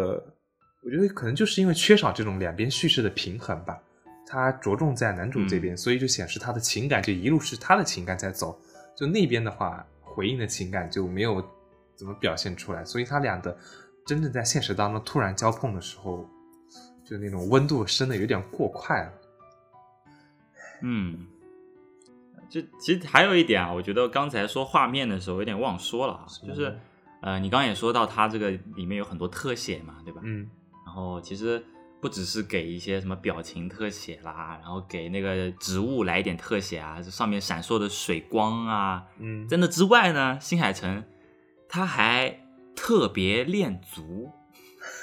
[0.82, 3.78] 我觉得可能就是因为缺少这种两边叙事的平衡吧。
[4.26, 8.58] 他着重在男主这边，所以就显示他的情感就一路是他的情感在走，
[8.96, 9.86] 就那边的话
[10.18, 11.40] 回应的情感就没有
[11.94, 13.56] 怎么表现出来，所以他俩的
[14.04, 16.28] 真正在现实当中突然交碰的时候，
[17.04, 19.12] 就那种温度升的有点过快了。
[20.82, 21.24] 嗯，
[22.50, 26.76] 就其实还有一点啊，我觉得刚才说画面的时候有点忘说了就是
[27.20, 30.20] 呃，你刚刚也说到它这个里面有很多特写嘛，对吧？
[30.24, 30.50] 嗯
[30.84, 31.64] 然后其实
[32.00, 41.02] 不只是给一些什么表情特写啦，然后给那个植物来一点特写啊，这上面闪烁的水光啊，嗯，在那之外呢，新海诚
[41.68, 42.40] 他还
[42.76, 44.30] 特别练足，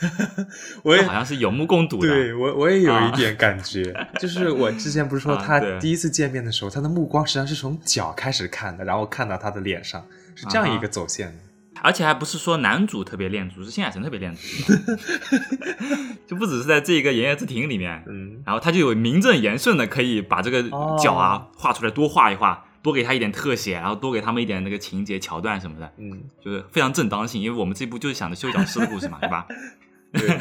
[0.83, 2.07] 我也好像是有目共睹的。
[2.07, 11.44] 对我我也有啊一点感觉， 就是我之前不是说啊他第一次见面的时候，他的目光实际上是从脚开始看的，然后看到他的脸上，是这样一个走线的。
[11.85, 14.73] 而且还不是说男主特别恋足，是新海诚特别恋足，
[16.25, 29.45] 就不只是在这个《言叶之庭》里面，嗯，然后他就有名正言顺的可以把这个哦脚啊画出来，多画一画，多给他一点特写，然后多给他们一点那个情节桥段什么的，嗯，就是非常正当性，因为我们这部就是想着修脚师的故事嘛， 对吧？
[30.11, 30.39] 对，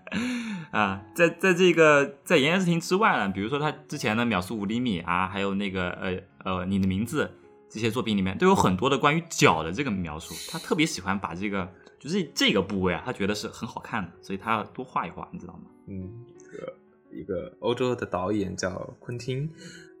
[0.70, 7.32] 啊，在在这个在《言叶之庭》之外呢，比如说他之前的《秒速五厘米》啊，还有那个呃呃你的名字
[7.68, 10.34] 这些作品里面，都有很多的关于脚的这个描述。
[10.50, 15.62] 他特别喜欢把这个就是这个部位啊，他觉得是很好看的，所以他要多画一画，你知道吗？
[15.88, 16.72] 嗯，这个
[17.12, 19.50] 一个欧洲的导演叫昆汀，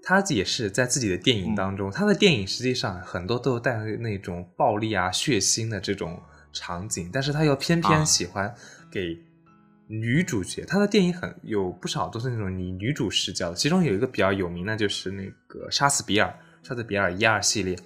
[0.02, 6.20] 他也是在自己的电影当中，他的电影实际上很多都带有那种暴力啊、血腥的这种
[6.52, 8.54] 场景，但是他又偏啊偏喜欢
[8.90, 9.18] 给
[9.88, 16.28] 女主角，他的电影很有不少都是那种以女主视角的，其中有一个比较有名的就是那个《杀死比尔》，
[16.66, 17.78] 《杀死比尔》一二系列，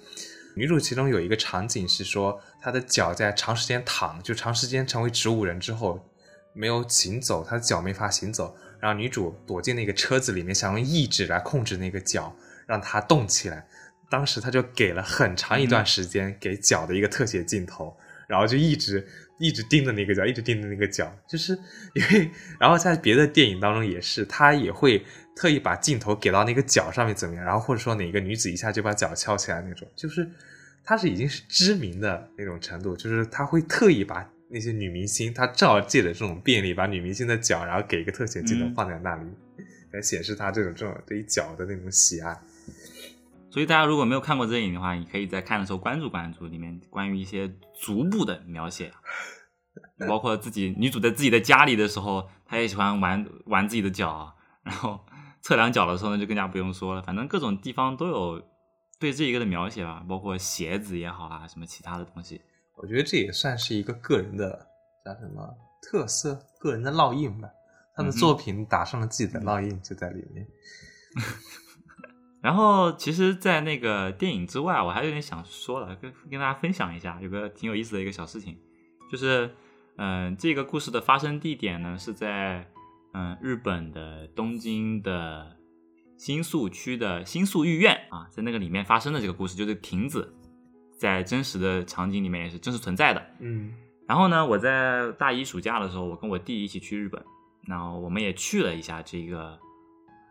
[0.55, 6.03] 女主其中有一个场景是说她的脚在长时间躺，就长时间成为植物人之后
[6.51, 13.67] 没有行走，她的脚没法行走，然后女主躲进那个车子里面，想用意志来控制那个脚，让它动起来。
[14.09, 17.95] 当时他就给了很长一段时间给脚的一个特写镜头，
[18.27, 19.07] 然后就一直
[19.37, 21.57] 一直盯着那个脚，一直盯着那个脚，就是
[21.93, 25.05] 因为，然后在别的电影当中也是，他也会
[25.35, 30.29] 特意把镜头给到那个脚上面怎么样，然后或者说哪个女子一下就把脚翘起来那种，就是
[30.83, 39.25] 他是已经是知名的那种程度，就是他会特意把那些女明星，他照借着这种便利，把女明星的脚，然后给一个特写镜头放在那里，
[39.91, 42.37] 来显示他这种这种对于脚的那种喜爱。
[43.49, 48.91] 所以大家如果没有看过这个影的话，你可以在看的时候关注关注里面关于一些足部的描写，
[50.07, 54.99] 包括自己女主在自己的家里的时候，她也喜欢玩玩自己的脚，然后
[55.41, 58.41] 测量脚的时候呢，就更加不用说了，反正各种地方都有
[58.99, 62.41] 对这一个的描写吧，包括鞋子也好啊，什么其他的东西。
[62.75, 64.67] 我觉得这也算是一个个人的
[65.05, 65.47] 叫什么
[65.81, 67.49] 特色，个人的烙印吧。
[67.93, 70.47] 他的作品打上了自己的烙印，就在里面。
[72.41, 78.57] 然后，其实，在那个电影之外，我还有点想说了，跟跟大家分享一下，有个挺有意思的一个小事情，
[79.11, 79.53] 就是，
[79.97, 82.65] 嗯、这个故事的发生地点呢是在，
[83.13, 85.57] 嗯、日本的东京的
[86.17, 90.33] 新宿区的新宿御苑啊，在那个里面发生的这个故事，就是亭子，
[90.97, 93.25] 在真实的场景里面也是真实存在的。
[93.39, 93.73] 嗯
[94.07, 97.23] 然后呢，我在大一暑假的时候，我跟我弟一起去日本，
[97.65, 99.57] 然后我们也去了一下这个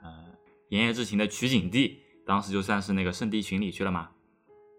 [0.02, 0.08] 呃
[0.68, 4.10] 《炎夜之情》的取景地，当时就算是那个圣地巡礼去了嘛，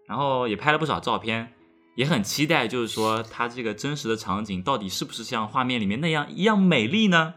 [0.06, 1.52] 然后也拍了不少照片，
[1.96, 7.34] 也很期待，就是说它这个真实的场景到底是不是像画面里面那样一样美丽呢？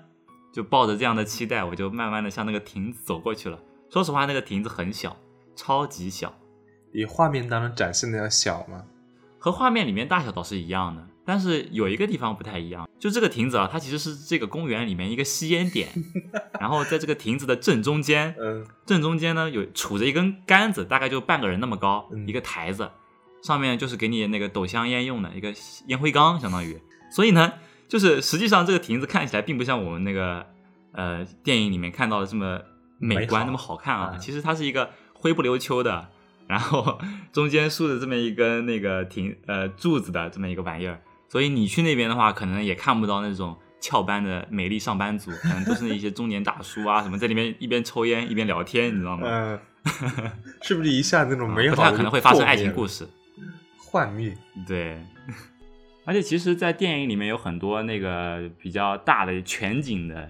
[0.56, 3.60] 就抱着这样的期待，我就慢慢的向那个亭子走过去了。
[3.89, 5.18] 说实话，那个亭子很小，
[5.53, 6.34] 超级小，
[6.93, 8.86] 比画面当中展现的要小吗？
[9.38, 15.89] 和画面里面大小倒是一样的，但是有一个地方不太一样，就这个亭子啊，它其实是这个公园里面一个吸烟点，
[16.58, 22.89] 然后在这个亭子的正中间，嗯正中间呢有杵着一根杆子，大概就半个人那么高，嗯一个台子，
[23.43, 25.53] 上面就是给你那个抖香烟用的一个
[25.88, 26.80] 烟灰缸，相当于。
[27.12, 27.53] 所以呢，
[27.88, 30.46] 就是实际上这个亭子看起来并不像我们那个
[30.92, 32.60] 呃电影里面看到的这么
[32.98, 34.20] 美观那么好看啊，嗯。
[34.20, 36.10] 其实它是一个灰不溜秋的，
[36.48, 37.00] 然后
[37.32, 49.28] 中间竖着这么一根那个亭呃柱子的这么一个玩意儿，所以你去那边的话，可能也看不到那种翘班的美丽上班族， 可能都是一些中年大叔啊什么，在里面一边抽烟一边聊天，你知道吗？
[49.28, 49.60] 嗯，
[50.64, 53.06] 是不是一下那种美好的啊不太可能会发生爱情故事？
[53.06, 53.10] 事。
[53.78, 54.36] 幻灭，
[54.68, 55.00] 对，
[56.06, 60.30] 而且其实，在电影里面有很多那个比较大的全景的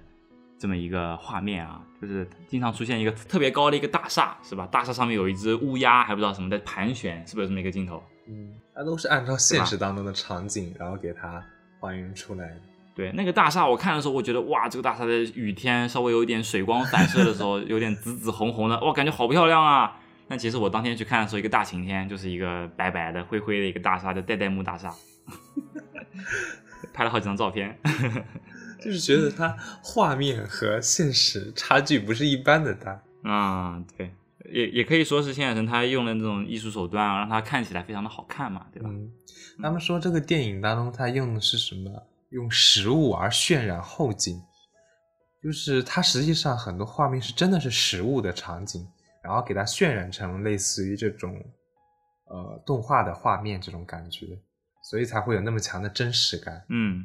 [0.57, 4.67] 这么一个画面啊，就是经常出现一个特别高的一个大厦，是吧？
[4.71, 8.01] 大厦上面有一只乌鸦，还不知道什么在盘旋，是不是这么一个镜头？
[8.27, 11.43] 嗯，它都是按照现实当中的场景，然后给它
[11.79, 12.61] 还原出来的。
[12.95, 19.99] 对，那个大厦我看的时候，我觉得哇，这个大厦在雨天稍微有一点水光反射的时候， 有点紫紫红红的，哇，感觉好漂亮啊！
[20.29, 24.89] 但其实我当天去看的时候，一个大晴天，就是一个白白的、灰灰的一个大厦，叫代代木大厦，
[26.93, 27.79] 拍了好几张照片。
[28.79, 33.01] 就是觉得它画面和现实差距不是一般的大。
[33.23, 34.13] 啊、对，
[34.51, 38.89] 也也可以说是新海诚他用了那种艺术手段啊，让它看起来非常的好看嘛，对吧？
[38.91, 39.11] 嗯，
[39.63, 41.89] 他们说这个电影当中，他用的是什么？
[42.29, 44.39] 用实物而渲染后景，
[45.41, 48.85] 就是它实际上很多画面是真的是实物的场景，
[49.23, 51.41] 然后给它渲染成类似于这种
[52.25, 54.37] 呃动画的画面这种感觉，
[54.85, 56.63] 所以才会有那么强的真实感。
[56.69, 57.03] 嗯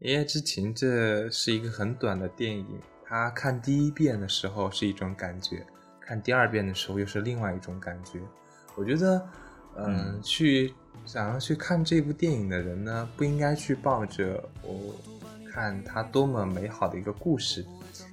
[0.06, 5.64] 《一夜之情》这是一个很短的电影，它看第一遍的时候是一种感觉，
[6.00, 8.18] 看第二遍的时候又是另外一种感觉。
[8.76, 9.28] 我觉得，
[9.76, 10.72] 嗯，嗯去
[11.04, 14.94] 想要去看这部电影的人呢，不应该去抱着我
[15.52, 17.64] 看它多么美好的一个故事，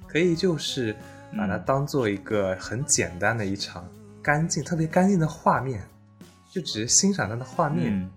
[0.06, 0.94] 可以就是
[1.34, 3.88] 把它嗯当做一个很简单的一场
[4.22, 5.82] 干净、特别干净的画面，
[6.50, 7.92] 就只是欣赏它的画面。
[7.92, 8.10] 嗯，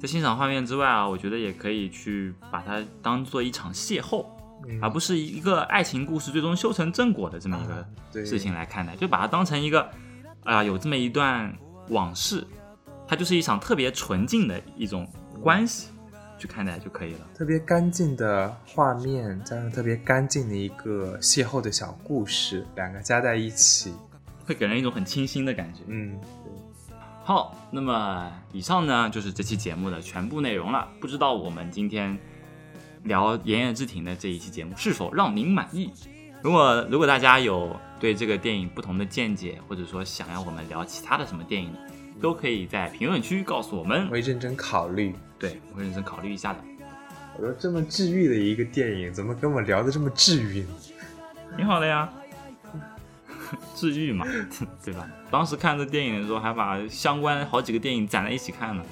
[0.00, 4.24] 在欣赏画面之外啊，我觉得也可以去把它当做一场邂逅，
[4.68, 9.88] 嗯而不是一个爱情故事最终修成正果的这么一个事情来看待，就把它当成一个，
[10.44, 11.52] 啊、有这么一段
[11.88, 12.46] 往事，
[13.06, 15.06] 它就是一场特别纯净的一种
[15.42, 15.88] 关系
[16.38, 17.20] 去看待就可以了。
[17.34, 23.92] 特别干净的画面，加上特别干净的一个邂逅的小故事，两个加在一起，
[24.46, 25.80] 会给人一种很清新的感觉。
[25.86, 26.18] 嗯，
[27.26, 30.86] 好，那么以上呢就是这期节目的全部内容了。
[31.00, 32.18] 不知道我们今天
[33.04, 35.90] 聊《炎炎之庭》的这一期节目是否让您满意？
[36.42, 41.74] 如果如果大家有对这个电影不同的见解，或者说想要我们聊其他的什么电影，
[42.20, 44.04] 都可以在评论区告诉我们。
[44.04, 45.14] 我会认真考虑。
[45.38, 46.58] 对，我会认真考虑一下的。
[47.38, 50.68] 我说这么治愈的一个电影，怎么跟我聊的这么治愈呢？
[51.56, 52.12] 挺好的呀，
[53.74, 54.26] 治愈嘛，
[54.84, 55.08] 对吧？
[55.30, 58.84] 当时看这电影的时候，还把相关好几个电影攒在一起看呢，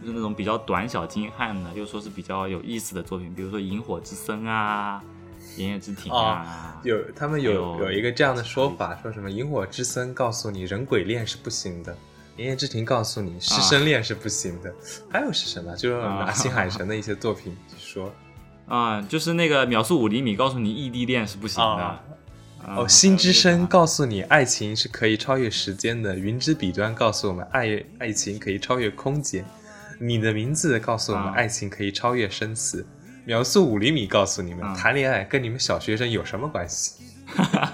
[0.00, 5.02] 就是那种比较短小精悍的，又说是比较有意思的作品，比如说《萤火之森》啊，
[5.60, 6.80] 《炎炎之庭》啊。
[6.82, 11.96] 有他们有有有一个这样的说法，说什么萤火之森告诉你人鬼恋是不行的，
[12.36, 14.74] 炎炎之庭告诉你师生恋是不行的，
[15.10, 15.74] 还有是什么？
[15.76, 18.12] 就是拿新海诚的一些作品去说。
[18.66, 22.04] 啊，就是那个秒速五厘米告诉你异地恋是不行的。
[22.66, 29.44] 哦，心之声告诉你爱情是可以超越时间的，云之彼端告诉我们爱爱情可以超越空间，
[30.00, 32.84] 你的名字告诉我们啊爱情可以超越生死，
[33.24, 37.04] 秒速五厘米告诉你们啊谈恋爱跟你们小学生有什么关系？
[37.26, 37.66] 哈哈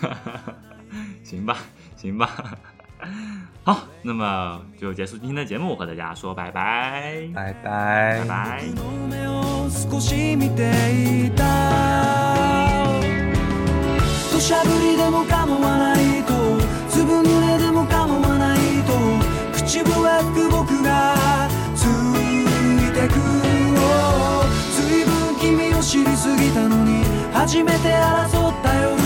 [0.00, 0.54] 哈
[1.22, 1.58] 行吧，
[1.96, 2.58] 行吧。
[3.64, 8.64] 好，那么就结束今天的节目，和大家说拜拜，拜拜拜拜。
[14.36, 16.34] 土砂降りでも構わないと。
[16.90, 18.92] 粒濡れでも構わないと。
[19.50, 22.44] 口笛吹く僕がつい
[22.92, 23.14] てく
[24.74, 29.05] ずいぶん君を知りすぎたのに初めて争った夜。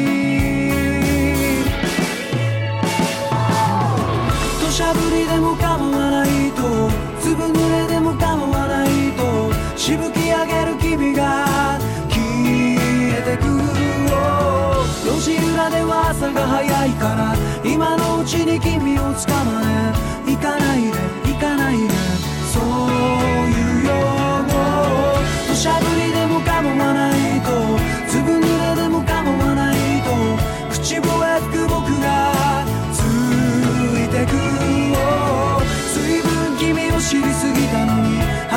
[4.81, 6.89] 土砂降りでも構わないと
[7.21, 11.45] 粒濡れでも構わないとしぶき上げる君が
[12.09, 12.17] 消
[13.13, 13.43] えてく
[15.05, 20.31] 路地裏では朝が早いから今のうちに君を捕まえ。
[20.31, 20.97] 行かないで
[21.31, 21.87] 行かないで。
[22.51, 23.53] そうい
[23.83, 23.93] うよ
[24.41, 24.49] う
[25.47, 27.51] 土砂降りでも構わないと
[28.09, 28.40] 粒濡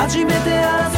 [0.05, 0.94] hajemetea